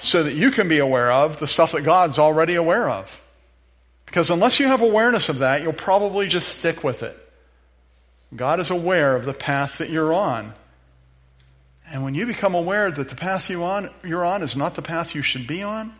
So 0.00 0.24
that 0.24 0.34
you 0.34 0.50
can 0.50 0.68
be 0.68 0.78
aware 0.78 1.10
of 1.10 1.38
the 1.38 1.46
stuff 1.46 1.72
that 1.72 1.84
God's 1.84 2.18
already 2.18 2.56
aware 2.56 2.90
of. 2.90 3.22
Because 4.04 4.30
unless 4.30 4.60
you 4.60 4.66
have 4.66 4.82
awareness 4.82 5.30
of 5.30 5.38
that, 5.38 5.62
you'll 5.62 5.72
probably 5.72 6.28
just 6.28 6.58
stick 6.58 6.84
with 6.84 7.02
it. 7.02 7.18
God 8.34 8.60
is 8.60 8.70
aware 8.70 9.16
of 9.16 9.24
the 9.24 9.32
path 9.32 9.78
that 9.78 9.88
you're 9.88 10.12
on. 10.12 10.52
And 11.92 12.02
when 12.02 12.14
you 12.14 12.26
become 12.26 12.54
aware 12.54 12.90
that 12.90 13.08
the 13.08 13.14
path 13.14 13.48
you 13.48 13.64
on, 13.64 13.90
you're 14.04 14.24
on 14.24 14.42
is 14.42 14.56
not 14.56 14.74
the 14.74 14.82
path 14.82 15.14
you 15.14 15.22
should 15.22 15.46
be 15.46 15.62
on, 15.62 15.92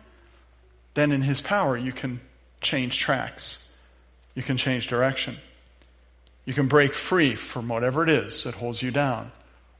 then 0.93 1.11
in 1.11 1.21
His 1.21 1.41
power 1.41 1.77
you 1.77 1.91
can 1.91 2.19
change 2.61 2.97
tracks. 2.99 3.63
You 4.35 4.43
can 4.43 4.57
change 4.57 4.87
direction. 4.87 5.37
You 6.45 6.53
can 6.53 6.67
break 6.67 6.93
free 6.93 7.35
from 7.35 7.67
whatever 7.67 8.03
it 8.03 8.09
is 8.09 8.43
that 8.43 8.55
holds 8.55 8.81
you 8.81 8.91
down 8.91 9.31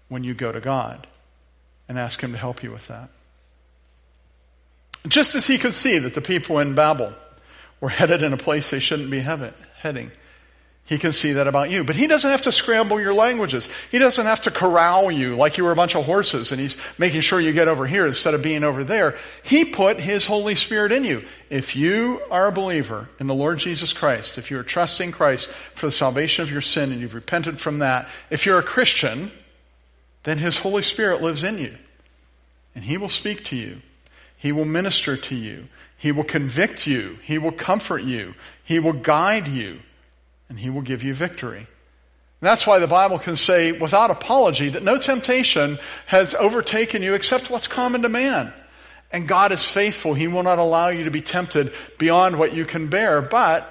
when 0.10 0.24
you 0.24 0.34
go 0.34 0.52
to 0.52 0.60
God 0.60 1.08
and 1.88 2.00
ask 2.00 2.22
Him 2.22 2.32
to 2.32 2.38
help 2.38 2.64
you 2.64 2.72
with 2.72 2.88
that. 2.88 3.10
Just 5.08 5.36
as 5.36 5.48
He 5.48 5.58
could 5.58 5.74
see 5.74 6.00
that 6.00 6.14
the 6.14 6.22
people 6.22 6.60
in 6.60 6.76
Babel 6.76 7.14
were 7.80 7.90
headed 7.90 8.24
in 8.24 8.34
a 8.34 8.38
place 8.38 8.70
they 8.70 8.80
shouldn't 8.80 9.12
be 9.12 9.20
heading, 9.20 10.12
he 10.88 10.98
can 10.98 11.12
see 11.12 11.34
that 11.34 11.48
about 11.48 11.70
you. 11.70 11.84
But 11.84 11.98
he 11.98 12.08
doesn't 12.08 12.30
have 12.30 12.44
to 12.44 12.52
scramble 12.52 13.00
your 13.00 13.14
languages. 13.14 13.70
He 13.92 14.00
doesn't 14.00 14.26
have 14.26 14.42
to 14.44 14.52
corral 14.52 15.12
you 15.12 15.36
like 15.36 15.58
you 15.58 15.66
were 15.66 15.74
a 15.74 15.76
bunch 15.76 15.98
of 15.98 16.06
horses 16.06 16.54
and 16.54 16.62
he's 16.62 16.78
making 16.98 17.22
sure 17.22 17.42
you 17.42 17.52
get 17.52 17.68
over 17.68 17.86
here 17.86 18.08
instead 18.08 18.34
of 18.34 18.42
being 18.42 18.64
over 18.64 18.86
there. 18.86 19.18
He 19.44 19.66
put 19.66 20.00
his 20.00 20.26
Holy 20.26 20.56
Spirit 20.56 20.94
in 20.94 21.04
you. 21.04 21.26
If 21.50 21.76
you 21.76 22.22
are 22.32 22.48
a 22.48 22.54
believer 22.54 23.10
in 23.20 23.28
the 23.28 23.36
Lord 23.36 23.60
Jesus 23.60 23.92
Christ, 23.92 24.38
if 24.38 24.50
you 24.50 24.58
are 24.60 24.64
trusting 24.64 25.12
Christ 25.12 25.50
for 25.76 25.88
the 25.88 25.92
salvation 25.92 26.44
of 26.44 26.52
your 26.52 26.62
sin 26.62 26.94
and 26.94 27.02
you've 27.02 27.16
repented 27.16 27.60
from 27.60 27.80
that, 27.80 28.08
if 28.30 28.46
you're 28.46 28.60
a 28.60 28.64
Christian, 28.64 29.30
then 30.24 30.38
his 30.38 30.58
Holy 30.58 30.82
Spirit 30.82 31.22
lives 31.22 31.44
in 31.44 31.58
you. 31.58 31.76
And 32.76 32.86
he 32.86 32.98
will 32.98 33.10
speak 33.10 33.44
to 33.46 33.58
you. 33.58 33.82
He 34.38 34.54
will 34.54 34.66
minister 34.66 35.18
to 35.18 35.36
you. 35.36 35.68
He 35.98 36.14
will 36.14 36.24
convict 36.24 36.88
you. 36.88 37.18
He 37.24 37.38
will 37.38 37.52
comfort 37.52 38.04
you. 38.04 38.36
He 38.64 38.80
will 38.80 38.94
guide 38.94 39.50
you 39.50 39.80
and 40.50 40.60
he 40.60 40.70
will 40.70 40.82
give 40.82 41.04
you 41.04 41.14
victory. 41.14 41.68
And 42.40 42.48
that's 42.48 42.68
why 42.68 42.80
the 42.80 42.88
Bible 42.88 43.18
can 43.18 43.36
say 43.36 43.72
without 43.72 44.12
apology 44.12 44.70
that 44.70 44.84
no 44.84 44.98
temptation 44.98 45.80
has 46.06 46.36
overtaken 46.36 47.02
you 47.02 47.14
except 47.14 47.50
what's 47.50 47.68
common 47.68 48.04
to 48.04 48.10
man. 48.10 48.54
And 49.12 49.28
God 49.28 49.52
is 49.52 49.66
faithful. 49.66 50.14
He 50.14 50.28
will 50.28 50.44
not 50.44 50.60
allow 50.60 50.90
you 50.90 51.06
to 51.06 51.12
be 51.12 51.22
tempted 51.22 51.74
beyond 51.98 52.38
what 52.38 52.54
you 52.54 52.66
can 52.66 52.90
bear. 52.90 53.22
But 53.22 53.68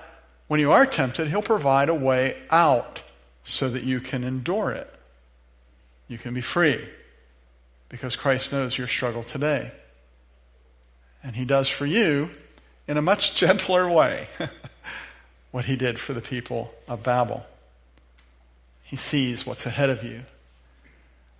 when 0.48 0.60
you 0.60 0.72
are 0.72 0.86
tempted, 0.86 1.28
He'll 1.28 1.42
provide 1.42 1.88
a 1.88 1.94
way 1.94 2.36
out 2.50 3.02
so 3.44 3.68
that 3.68 3.84
you 3.84 4.00
can 4.00 4.24
endure 4.24 4.72
it. 4.72 4.92
You 6.08 6.18
can 6.18 6.34
be 6.34 6.40
free 6.40 6.84
because 7.88 8.16
Christ 8.16 8.52
knows 8.52 8.76
your 8.76 8.88
struggle 8.88 9.22
today. 9.22 9.70
And 11.22 11.36
He 11.36 11.44
does 11.44 11.68
for 11.68 11.86
you 11.86 12.30
in 12.88 12.96
a 12.96 13.02
much 13.02 13.34
gentler 13.36 13.88
way. 13.88 14.28
what 15.56 15.64
he 15.64 15.74
did 15.74 15.98
for 15.98 16.12
the 16.12 16.20
people 16.20 16.70
of 16.86 17.02
Babel. 17.02 17.42
He 18.82 18.96
sees 18.96 19.46
what's 19.46 19.64
ahead 19.64 19.88
of 19.88 20.04
you. 20.04 20.20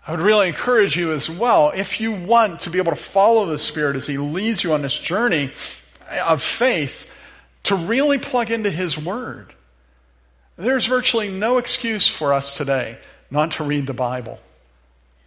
I 0.07 0.13
would 0.13 0.21
really 0.21 0.49
encourage 0.49 0.97
you 0.97 1.13
as 1.13 1.29
well, 1.29 1.71
if 1.77 2.01
you 2.01 2.13
want 2.13 2.61
to 2.61 2.71
be 2.71 2.79
able 2.79 2.93
to 2.93 2.97
follow 2.97 3.45
the 3.45 3.59
Spirit 3.59 3.95
as 3.95 4.07
He 4.07 4.17
leads 4.17 4.65
you 4.65 4.73
on 4.73 4.81
this 4.81 4.99
journey 4.99 5.51
of 6.25 6.43
faith, 6.43 7.15
to 7.65 7.77
really 7.77 8.17
plug 8.17 8.51
into 8.51 8.71
His 8.71 8.97
Word. 8.97 9.53
There's 10.57 10.87
virtually 10.87 11.29
no 11.29 11.59
excuse 11.59 12.09
for 12.09 12.33
us 12.33 12.57
today 12.57 12.97
not 13.31 13.51
to 13.53 13.65
read 13.65 13.87
the 13.87 13.93
Bible. 13.93 14.41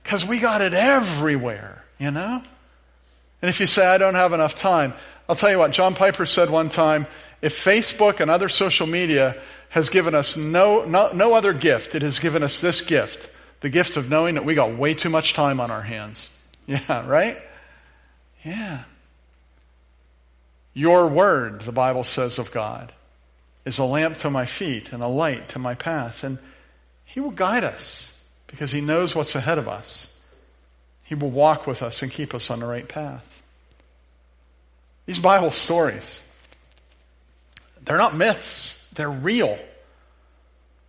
Because 0.02 0.26
we 0.26 0.40
got 0.40 0.64
it 0.64 0.74
everywhere, 0.74 1.84
you 2.00 2.10
know? 2.10 2.42
And 3.44 3.50
if 3.50 3.60
you 3.60 3.68
say, 3.68 3.86
I 3.86 4.00
don't 4.00 4.16
have 4.16 4.34
enough 4.34 4.56
time, 4.56 4.96
I'll 5.30 5.36
tell 5.36 5.52
you 5.52 5.60
what, 5.60 5.74
John 5.74 5.94
Piper 5.94 6.26
said 6.26 6.50
one 6.50 6.70
time, 6.70 7.06
if 7.42 7.64
Facebook 7.64 8.20
and 8.20 8.30
other 8.30 8.50
social 8.50 8.88
media 8.88 9.38
has 9.70 9.90
given 9.90 10.16
us 10.16 10.36
no, 10.36 10.86
no, 10.86 11.12
no 11.14 11.34
other 11.34 11.54
gift, 11.54 11.96
it 11.96 12.02
has 12.02 12.20
given 12.20 12.44
us 12.44 12.62
this 12.62 12.82
gift 12.82 13.30
the 13.62 13.70
gift 13.70 13.98
of 13.98 14.10
knowing 14.10 14.36
that 14.36 14.46
we 14.46 14.56
got 14.56 14.78
way 14.78 14.94
too 14.94 15.10
much 15.10 15.34
time 15.34 15.60
on 15.60 15.72
our 15.72 15.82
hands. 15.82 16.30
Yeah, 16.70 17.10
right? 17.10 17.36
Yeah. 18.46 18.84
Your 20.76 21.08
word, 21.08 21.62
the 21.62 21.72
Bible 21.72 22.04
says 22.04 22.38
of 22.38 22.52
God, 22.52 22.92
is 23.66 23.80
a 23.80 23.84
lamp 23.84 24.18
to 24.18 24.30
my 24.30 24.46
feet 24.46 24.94
and 24.94 25.02
a 25.02 25.08
light 25.08 25.50
to 25.50 25.58
my 25.58 25.74
path. 25.74 26.24
And 26.24 26.38
He 27.06 27.22
will 27.22 27.32
guide 27.32 27.64
us 27.64 28.24
because 28.46 28.72
He 28.72 28.82
knows 28.82 29.16
what's 29.16 29.34
ahead 29.34 29.58
of 29.58 29.68
us. 29.68 30.16
He 31.06 31.16
will 31.16 31.32
walk 31.32 31.66
with 31.66 31.82
us 31.82 32.04
and 32.04 32.12
keep 32.12 32.36
us 32.36 32.52
on 32.52 32.60
the 32.60 32.68
right 32.68 32.88
path. 32.88 33.42
These 35.08 35.18
Bible 35.18 35.50
stories, 35.50 36.22
they're 37.90 37.98
not 37.98 38.16
myths, 38.16 38.88
they're 38.94 39.10
real. 39.10 39.58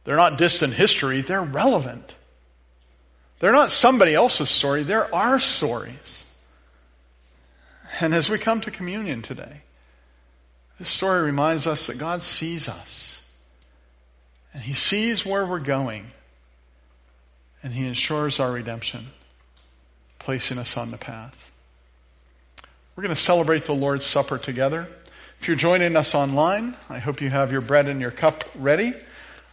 They're 0.04 0.16
not 0.16 0.36
distant 0.36 0.74
history, 0.74 1.22
they're 1.22 1.42
relevant. 1.42 2.14
They're 3.38 3.52
not 3.52 3.70
somebody 3.70 4.14
else's 4.14 4.50
story, 4.50 4.82
they're 4.82 5.12
our 5.14 5.38
stories. 5.38 6.26
And 8.02 8.12
as 8.12 8.28
we 8.28 8.36
come 8.36 8.60
to 8.60 8.70
communion 8.70 9.22
today, 9.22 9.62
this 10.78 10.88
story 10.88 11.22
reminds 11.22 11.66
us 11.66 11.86
that 11.86 11.96
God 11.96 12.20
sees 12.20 12.68
us. 12.68 13.26
And 14.52 14.62
He 14.62 14.74
sees 14.74 15.24
where 15.24 15.46
we're 15.46 15.58
going. 15.58 16.04
And 17.62 17.72
He 17.72 17.86
ensures 17.86 18.40
our 18.40 18.52
redemption, 18.52 19.06
placing 20.18 20.58
us 20.58 20.76
on 20.76 20.90
the 20.90 20.98
path. 20.98 21.50
We're 22.94 23.04
going 23.04 23.14
to 23.14 23.20
celebrate 23.22 23.64
the 23.64 23.72
Lord's 23.72 24.04
Supper 24.04 24.36
together. 24.36 24.86
If 25.40 25.48
you're 25.48 25.56
joining 25.56 25.96
us 25.96 26.14
online, 26.14 26.76
I 26.90 26.98
hope 26.98 27.22
you 27.22 27.30
have 27.30 27.50
your 27.50 27.62
bread 27.62 27.88
and 27.88 27.98
your 27.98 28.10
cup 28.10 28.44
ready. 28.56 28.92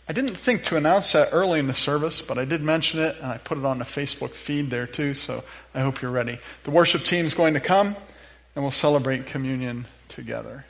I 0.09 0.11
didn't 0.11 0.35
think 0.35 0.63
to 0.63 0.75
announce 0.75 1.13
that 1.13 1.29
early 1.31 1.59
in 1.59 1.67
the 1.67 1.73
service, 1.73 2.21
but 2.21 2.37
I 2.37 2.43
did 2.43 2.61
mention 2.61 2.99
it 2.99 3.15
and 3.15 3.27
I 3.27 3.37
put 3.37 3.57
it 3.57 3.63
on 3.63 3.79
the 3.79 3.85
Facebook 3.85 4.31
feed 4.31 4.69
there 4.69 4.85
too, 4.85 5.13
so 5.13 5.45
I 5.73 5.79
hope 5.79 6.01
you're 6.01 6.11
ready. 6.11 6.39
The 6.65 6.71
worship 6.71 7.05
team 7.05 7.25
is 7.25 7.33
going 7.33 7.53
to 7.53 7.61
come 7.61 7.95
and 8.53 8.65
we'll 8.65 8.71
celebrate 8.71 9.27
communion 9.27 9.85
together. 10.09 10.65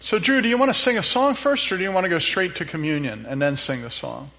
So, 0.00 0.18
Drew, 0.18 0.42
do 0.42 0.48
you 0.50 0.58
want 0.58 0.70
to 0.70 0.78
sing 0.78 0.98
a 0.98 1.02
song 1.02 1.32
first 1.32 1.72
or 1.72 1.78
do 1.78 1.82
you 1.82 1.92
want 1.92 2.04
to 2.04 2.10
go 2.10 2.18
straight 2.18 2.56
to 2.56 2.66
communion 2.66 3.24
and 3.26 3.40
then 3.40 3.56
sing 3.56 3.80
the 3.80 3.88
song? 3.88 4.30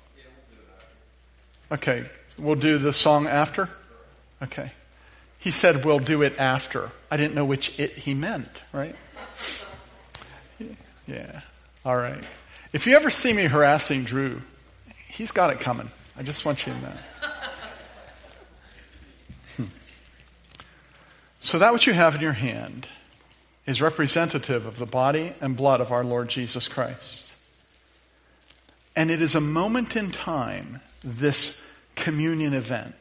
Okay, 1.72 2.06
we'll 2.38 2.54
do 2.54 2.78
the 2.78 2.94
song 2.94 3.26
after? 3.26 3.68
Okay. 4.44 4.72
He 5.46 5.52
said 5.52 5.86
we'll 5.86 6.00
do 6.00 6.24
it 6.24 6.40
after. 6.40 6.90
I 7.12 7.18
didn't 7.18 7.36
know 7.36 7.46
which 7.46 7.80
it 7.80 7.92
he 7.92 8.16
meant, 8.16 8.64
right? 8.74 8.96
Yeah. 11.06 11.42
All 11.86 11.96
right. 11.96 12.20
If 12.74 12.88
you 12.88 12.96
ever 12.96 13.12
see 13.12 13.32
me 13.32 13.44
harassing 13.44 14.06
Drew, 14.06 14.42
he's 15.08 15.30
got 15.30 15.52
it 15.52 15.60
coming. 15.60 15.92
I 16.18 16.24
just 16.24 16.46
want 16.46 16.66
you 16.66 16.74
to 16.74 16.82
know. 16.82 16.94
Hmm. 19.56 19.66
So 21.42 21.60
that 21.60 21.72
what 21.72 21.86
you 21.86 21.94
have 21.94 22.16
in 22.16 22.22
your 22.22 22.34
hand 22.34 22.88
is 23.68 23.84
representative 23.84 24.66
of 24.66 24.80
the 24.80 24.88
body 24.88 25.32
and 25.42 25.56
blood 25.56 25.80
of 25.80 25.92
our 25.92 26.04
Lord 26.04 26.28
Jesus 26.28 26.68
Christ. 26.68 27.38
And 28.96 29.12
it 29.12 29.22
is 29.22 29.36
a 29.36 29.42
moment 29.42 29.96
in 29.96 30.10
time, 30.10 30.82
this 31.04 31.64
communion 31.94 32.56
event, 32.56 32.96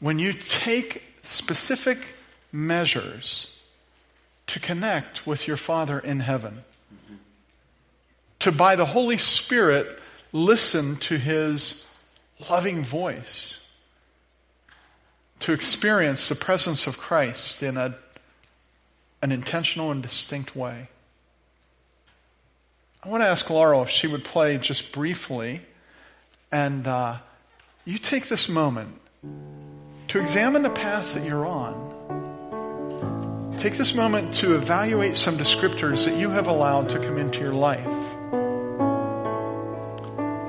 when 0.00 0.18
you 0.18 0.34
take 0.34 1.02
specific 1.24 1.98
measures 2.52 3.62
to 4.46 4.60
connect 4.60 5.26
with 5.26 5.48
your 5.48 5.56
Father 5.56 5.98
in 5.98 6.20
heaven. 6.20 6.64
To 8.40 8.52
by 8.52 8.76
the 8.76 8.84
Holy 8.84 9.16
Spirit 9.16 9.98
listen 10.32 10.96
to 10.96 11.16
his 11.16 11.88
loving 12.50 12.84
voice, 12.84 13.66
to 15.40 15.52
experience 15.52 16.28
the 16.28 16.34
presence 16.34 16.86
of 16.86 16.98
Christ 16.98 17.62
in 17.62 17.76
a, 17.76 17.94
an 19.22 19.32
intentional 19.32 19.90
and 19.90 20.02
distinct 20.02 20.54
way. 20.54 20.88
I 23.02 23.08
want 23.08 23.22
to 23.22 23.28
ask 23.28 23.48
Laurel 23.48 23.82
if 23.82 23.90
she 23.90 24.06
would 24.06 24.24
play 24.24 24.58
just 24.58 24.92
briefly, 24.92 25.60
and 26.52 26.86
uh, 26.86 27.16
you 27.84 27.98
take 27.98 28.28
this 28.28 28.48
moment 28.48 28.98
to 30.14 30.20
examine 30.20 30.62
the 30.62 30.70
path 30.70 31.14
that 31.14 31.24
you're 31.24 31.44
on. 31.44 31.74
Take 33.58 33.74
this 33.74 33.94
moment 33.94 34.34
to 34.36 34.54
evaluate 34.54 35.16
some 35.16 35.36
descriptors 35.36 36.06
that 36.06 36.16
you 36.16 36.30
have 36.30 36.46
allowed 36.46 36.90
to 36.90 36.98
come 36.98 37.18
into 37.18 37.40
your 37.40 37.52
life 37.52 37.84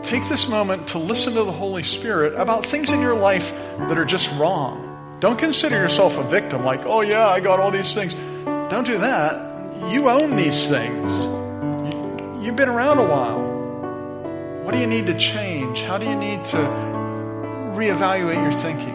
take 0.05 0.27
this 0.29 0.47
moment 0.47 0.89
to 0.89 0.99
listen 0.99 1.33
to 1.33 1.43
the 1.43 1.51
Holy 1.51 1.81
Spirit 1.83 2.35
about 2.35 2.65
things 2.65 2.91
in 2.91 3.01
your 3.01 3.15
life 3.15 3.51
that 3.77 3.97
are 3.97 4.05
just 4.05 4.39
wrong. 4.39 5.17
Don't 5.19 5.37
consider 5.37 5.75
yourself 5.75 6.17
a 6.17 6.23
victim, 6.23 6.63
like, 6.63 6.85
oh 6.85 7.01
yeah, 7.01 7.27
I 7.27 7.39
got 7.39 7.59
all 7.59 7.71
these 7.71 7.93
things. 7.93 8.13
Don't 8.69 8.85
do 8.85 8.99
that. 8.99 9.91
You 9.91 10.09
own 10.09 10.35
these 10.35 10.69
things. 10.69 11.11
You've 12.45 12.55
been 12.55 12.69
around 12.69 12.99
a 12.99 13.07
while. 13.07 14.63
What 14.63 14.73
do 14.73 14.79
you 14.79 14.87
need 14.87 15.07
to 15.07 15.17
change? 15.17 15.81
How 15.81 15.97
do 15.97 16.05
you 16.05 16.15
need 16.15 16.45
to 16.45 16.57
reevaluate 16.57 18.41
your 18.41 18.53
thinking? 18.53 18.94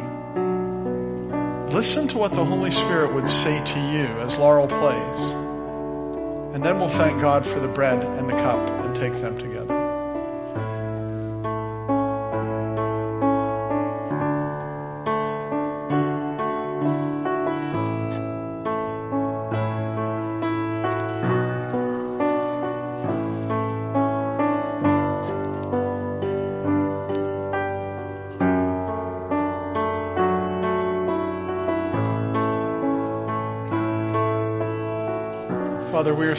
Listen 1.72 2.08
to 2.08 2.18
what 2.18 2.32
the 2.32 2.44
Holy 2.44 2.72
Spirit 2.72 3.14
would 3.14 3.28
say 3.28 3.64
to 3.64 3.78
you 3.78 4.06
as 4.20 4.36
Laurel 4.38 4.66
plays. 4.66 5.32
And 6.52 6.64
then 6.64 6.80
we'll 6.80 6.88
thank 6.88 7.20
God 7.20 7.46
for 7.46 7.60
the 7.60 7.68
bread 7.68 8.02
and 8.02 8.28
the 8.28 8.32
cup 8.32 8.58
and 8.58 8.96
take 8.96 9.12
them 9.20 9.38
together. 9.38 9.79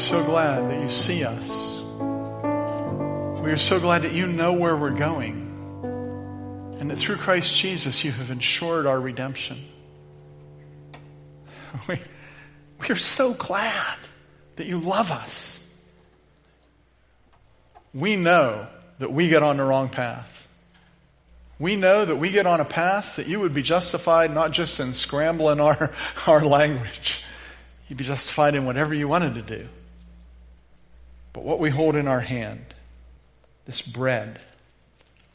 So 0.01 0.23
glad 0.23 0.69
that 0.71 0.81
you 0.81 0.89
see 0.89 1.23
us. 1.23 1.81
We 3.41 3.51
are 3.51 3.57
so 3.57 3.79
glad 3.79 4.01
that 4.01 4.13
you 4.13 4.25
know 4.25 4.53
where 4.53 4.75
we're 4.75 4.97
going. 4.97 5.37
And 6.79 6.89
that 6.89 6.97
through 6.97 7.17
Christ 7.17 7.55
Jesus, 7.55 8.03
you 8.03 8.11
have 8.11 8.31
ensured 8.31 8.85
our 8.85 8.99
redemption. 8.99 9.57
We, 11.87 11.99
we 12.81 12.89
are 12.89 12.97
so 12.97 13.33
glad 13.33 13.97
that 14.57 14.67
you 14.67 14.79
love 14.79 15.09
us. 15.09 15.81
We 17.93 18.17
know 18.17 18.67
that 18.99 19.13
we 19.13 19.29
get 19.29 19.41
on 19.41 19.55
the 19.55 19.63
wrong 19.63 19.87
path. 19.87 20.47
We 21.59 21.77
know 21.77 22.03
that 22.03 22.17
we 22.17 22.31
get 22.31 22.45
on 22.45 22.59
a 22.59 22.65
path 22.65 23.15
that 23.15 23.27
you 23.27 23.39
would 23.39 23.53
be 23.53 23.61
justified 23.61 24.33
not 24.33 24.51
just 24.51 24.81
in 24.81 24.91
scrambling 24.91 25.61
our, 25.61 25.91
our 26.27 26.43
language, 26.43 27.23
You'd 27.91 27.97
be 27.97 28.05
justified 28.05 28.55
in 28.55 28.65
whatever 28.65 28.93
you 28.93 29.09
wanted 29.09 29.35
to 29.35 29.41
do. 29.41 29.67
But 31.34 31.43
what 31.43 31.59
we 31.59 31.69
hold 31.69 31.95
in 31.95 32.07
our 32.07 32.19
hand, 32.19 32.65
this 33.65 33.82
bread 33.82 34.39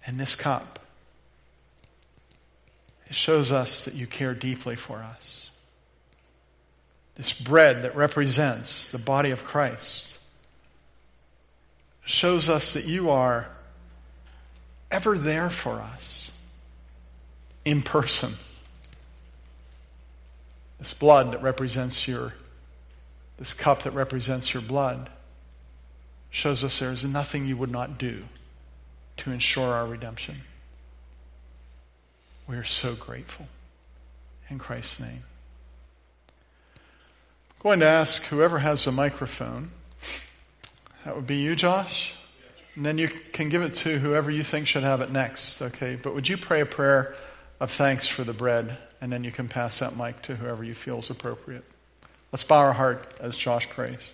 and 0.06 0.20
this 0.20 0.36
cup, 0.36 0.78
it 3.06 3.14
shows 3.14 3.52
us 3.52 3.84
that 3.84 3.94
you 3.94 4.06
care 4.06 4.34
deeply 4.34 4.76
for 4.76 4.98
us. 4.98 5.50
This 7.14 7.32
bread 7.32 7.82
that 7.82 7.96
represents 7.96 8.90
the 8.90 8.98
body 8.98 9.30
of 9.30 9.44
Christ 9.44 10.18
shows 12.04 12.48
us 12.48 12.74
that 12.74 12.84
you 12.84 13.10
are 13.10 13.48
ever 14.90 15.16
there 15.16 15.50
for 15.50 15.80
us 15.80 16.38
in 17.64 17.82
person. 17.82 18.32
This 20.78 20.94
blood 20.94 21.32
that 21.32 21.42
represents 21.42 22.06
your 22.06 22.34
this 23.38 23.52
cup 23.52 23.82
that 23.82 23.90
represents 23.90 24.54
your 24.54 24.62
blood 24.62 25.10
shows 26.30 26.64
us 26.64 26.78
there 26.78 26.92
is 26.92 27.04
nothing 27.04 27.46
you 27.46 27.56
would 27.56 27.70
not 27.70 27.98
do 27.98 28.22
to 29.18 29.30
ensure 29.30 29.72
our 29.72 29.86
redemption. 29.86 30.36
We 32.46 32.56
are 32.56 32.64
so 32.64 32.94
grateful. 32.94 33.46
In 34.48 34.58
Christ's 34.58 35.00
name. 35.00 35.22
I'm 36.76 37.62
going 37.62 37.80
to 37.80 37.86
ask 37.86 38.22
whoever 38.24 38.60
has 38.60 38.86
a 38.86 38.92
microphone. 38.92 39.70
That 41.04 41.16
would 41.16 41.26
be 41.26 41.36
you, 41.36 41.56
Josh. 41.56 42.14
And 42.76 42.86
then 42.86 42.96
you 42.96 43.08
can 43.08 43.48
give 43.48 43.62
it 43.62 43.74
to 43.74 43.98
whoever 43.98 44.30
you 44.30 44.44
think 44.44 44.68
should 44.68 44.84
have 44.84 45.00
it 45.00 45.10
next, 45.10 45.62
okay? 45.62 45.98
But 46.00 46.14
would 46.14 46.28
you 46.28 46.36
pray 46.36 46.60
a 46.60 46.66
prayer 46.66 47.16
of 47.58 47.70
thanks 47.70 48.06
for 48.06 48.22
the 48.22 48.32
bread, 48.32 48.76
and 49.00 49.10
then 49.10 49.24
you 49.24 49.32
can 49.32 49.48
pass 49.48 49.78
that 49.78 49.96
mic 49.96 50.20
to 50.22 50.36
whoever 50.36 50.62
you 50.62 50.74
feel 50.74 50.98
is 50.98 51.10
appropriate. 51.10 51.64
Let's 52.32 52.44
bow 52.44 52.58
our 52.58 52.72
heart 52.72 53.18
as 53.20 53.34
Josh 53.34 53.68
prays. 53.68 54.12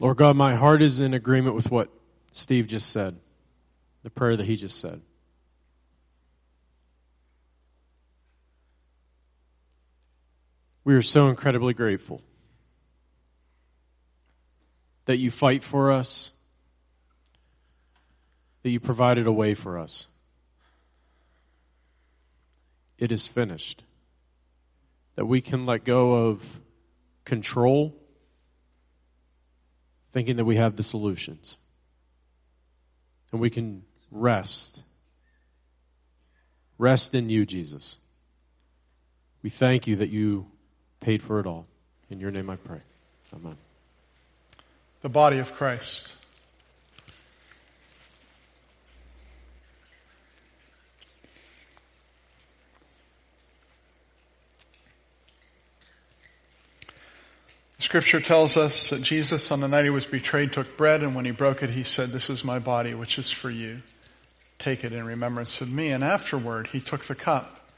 Lord 0.00 0.16
God, 0.16 0.34
my 0.34 0.54
heart 0.54 0.80
is 0.80 0.98
in 0.98 1.12
agreement 1.12 1.54
with 1.54 1.70
what 1.70 1.90
Steve 2.32 2.66
just 2.66 2.88
said, 2.88 3.20
the 4.02 4.08
prayer 4.08 4.34
that 4.34 4.46
he 4.46 4.56
just 4.56 4.80
said. 4.80 5.02
We 10.84 10.94
are 10.94 11.02
so 11.02 11.28
incredibly 11.28 11.74
grateful 11.74 12.22
that 15.04 15.18
you 15.18 15.30
fight 15.30 15.62
for 15.62 15.92
us, 15.92 16.30
that 18.62 18.70
you 18.70 18.80
provided 18.80 19.26
a 19.26 19.32
way 19.32 19.52
for 19.52 19.78
us. 19.78 20.06
It 22.96 23.12
is 23.12 23.26
finished. 23.26 23.84
That 25.16 25.26
we 25.26 25.42
can 25.42 25.66
let 25.66 25.84
go 25.84 26.28
of 26.28 26.60
control, 27.26 27.99
thinking 30.10 30.36
that 30.36 30.44
we 30.44 30.56
have 30.56 30.76
the 30.76 30.82
solutions. 30.82 31.58
And 33.32 33.40
we 33.40 33.50
can 33.50 33.82
rest. 34.10 34.82
Rest 36.78 37.14
in 37.14 37.28
you, 37.30 37.46
Jesus. 37.46 37.98
We 39.42 39.50
thank 39.50 39.86
you 39.86 39.96
that 39.96 40.10
you 40.10 40.46
paid 41.00 41.22
for 41.22 41.40
it 41.40 41.46
all. 41.46 41.66
In 42.10 42.20
your 42.20 42.30
name 42.30 42.50
I 42.50 42.56
pray. 42.56 42.80
Amen. 43.34 43.56
The 45.02 45.08
body 45.08 45.38
of 45.38 45.52
Christ. 45.52 46.16
Scripture 57.90 58.20
tells 58.20 58.56
us 58.56 58.90
that 58.90 59.02
Jesus, 59.02 59.50
on 59.50 59.58
the 59.58 59.66
night 59.66 59.82
he 59.82 59.90
was 59.90 60.06
betrayed, 60.06 60.52
took 60.52 60.76
bread, 60.76 61.02
and 61.02 61.12
when 61.16 61.24
he 61.24 61.32
broke 61.32 61.60
it, 61.60 61.70
he 61.70 61.82
said, 61.82 62.10
This 62.10 62.30
is 62.30 62.44
my 62.44 62.60
body, 62.60 62.94
which 62.94 63.18
is 63.18 63.32
for 63.32 63.50
you. 63.50 63.78
Take 64.60 64.84
it 64.84 64.92
in 64.92 65.04
remembrance 65.04 65.60
of 65.60 65.72
me. 65.72 65.90
And 65.90 66.04
afterward, 66.04 66.68
he 66.68 66.78
took 66.80 67.06
the 67.06 67.16
cup, 67.16 67.68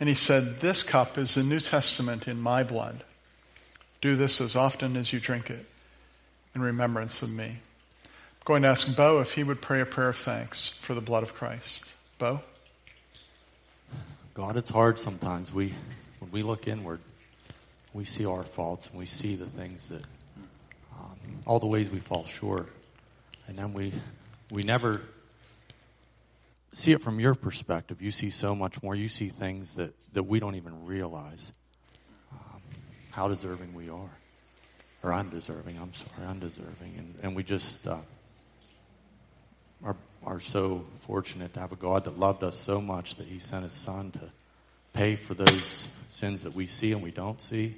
and 0.00 0.08
he 0.08 0.14
said, 0.14 0.60
This 0.60 0.82
cup 0.82 1.18
is 1.18 1.34
the 1.34 1.42
New 1.42 1.60
Testament 1.60 2.28
in 2.28 2.40
my 2.40 2.62
blood. 2.62 3.04
Do 4.00 4.16
this 4.16 4.40
as 4.40 4.56
often 4.56 4.96
as 4.96 5.12
you 5.12 5.20
drink 5.20 5.50
it 5.50 5.66
in 6.54 6.62
remembrance 6.62 7.20
of 7.20 7.28
me. 7.28 7.44
I'm 7.44 8.46
going 8.46 8.62
to 8.62 8.68
ask 8.68 8.96
Bo 8.96 9.20
if 9.20 9.34
he 9.34 9.44
would 9.44 9.60
pray 9.60 9.82
a 9.82 9.84
prayer 9.84 10.08
of 10.08 10.16
thanks 10.16 10.68
for 10.68 10.94
the 10.94 11.02
blood 11.02 11.24
of 11.24 11.34
Christ. 11.34 11.92
Bo? 12.16 12.40
God, 14.32 14.56
it's 14.56 14.70
hard 14.70 14.98
sometimes. 14.98 15.52
We, 15.52 15.74
when 16.20 16.30
we 16.30 16.42
look 16.42 16.66
inward, 16.66 17.00
we 17.92 18.04
see 18.04 18.24
our 18.24 18.42
faults 18.42 18.90
and 18.90 18.98
we 18.98 19.06
see 19.06 19.34
the 19.34 19.46
things 19.46 19.88
that, 19.88 20.06
um, 20.98 21.16
all 21.46 21.58
the 21.58 21.66
ways 21.66 21.90
we 21.90 21.98
fall 21.98 22.24
short. 22.24 22.68
And 23.46 23.58
then 23.58 23.72
we, 23.72 23.92
we 24.50 24.62
never 24.62 25.02
see 26.72 26.92
it 26.92 27.00
from 27.00 27.18
your 27.18 27.34
perspective. 27.34 28.00
You 28.00 28.10
see 28.10 28.30
so 28.30 28.54
much 28.54 28.82
more. 28.82 28.94
You 28.94 29.08
see 29.08 29.28
things 29.28 29.74
that, 29.74 29.92
that 30.12 30.22
we 30.22 30.38
don't 30.38 30.54
even 30.54 30.86
realize 30.86 31.52
um, 32.32 32.62
how 33.10 33.28
deserving 33.28 33.74
we 33.74 33.88
are. 33.88 34.10
Or 35.02 35.14
undeserving, 35.14 35.78
I'm 35.80 35.94
sorry, 35.94 36.28
undeserving. 36.28 36.94
And, 36.98 37.14
and 37.22 37.36
we 37.36 37.42
just 37.42 37.88
uh, 37.88 37.96
are, 39.82 39.96
are 40.24 40.40
so 40.40 40.84
fortunate 40.98 41.54
to 41.54 41.60
have 41.60 41.72
a 41.72 41.76
God 41.76 42.04
that 42.04 42.18
loved 42.18 42.44
us 42.44 42.58
so 42.58 42.82
much 42.82 43.16
that 43.16 43.26
he 43.26 43.38
sent 43.38 43.64
his 43.64 43.72
son 43.72 44.10
to 44.10 44.30
pay 44.92 45.16
for 45.16 45.34
those 45.34 45.88
sins 46.08 46.42
that 46.42 46.54
we 46.54 46.66
see 46.66 46.92
and 46.92 47.02
we 47.02 47.10
don't 47.10 47.40
see, 47.40 47.76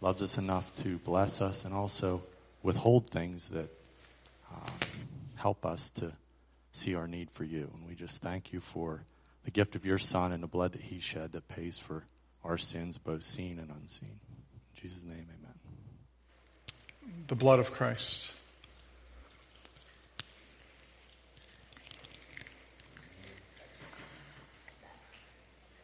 loves 0.00 0.22
us 0.22 0.38
enough 0.38 0.76
to 0.82 0.98
bless 0.98 1.40
us 1.40 1.64
and 1.64 1.74
also 1.74 2.22
withhold 2.62 3.08
things 3.08 3.48
that 3.50 3.70
um, 4.54 4.72
help 5.36 5.64
us 5.64 5.90
to 5.90 6.12
see 6.72 6.94
our 6.94 7.08
need 7.08 7.30
for 7.30 7.44
you. 7.44 7.70
And 7.74 7.88
we 7.88 7.94
just 7.94 8.22
thank 8.22 8.52
you 8.52 8.60
for 8.60 9.04
the 9.44 9.50
gift 9.50 9.74
of 9.74 9.84
your 9.86 9.98
son 9.98 10.32
and 10.32 10.42
the 10.42 10.48
blood 10.48 10.72
that 10.72 10.82
he 10.82 11.00
shed 11.00 11.32
that 11.32 11.48
pays 11.48 11.78
for 11.78 12.04
our 12.44 12.58
sins, 12.58 12.98
both 12.98 13.22
seen 13.22 13.58
and 13.58 13.70
unseen. 13.70 14.10
In 14.10 14.80
Jesus' 14.80 15.04
name, 15.04 15.26
amen. 15.28 15.54
The 17.26 17.34
blood 17.34 17.58
of 17.58 17.72
Christ. 17.72 18.34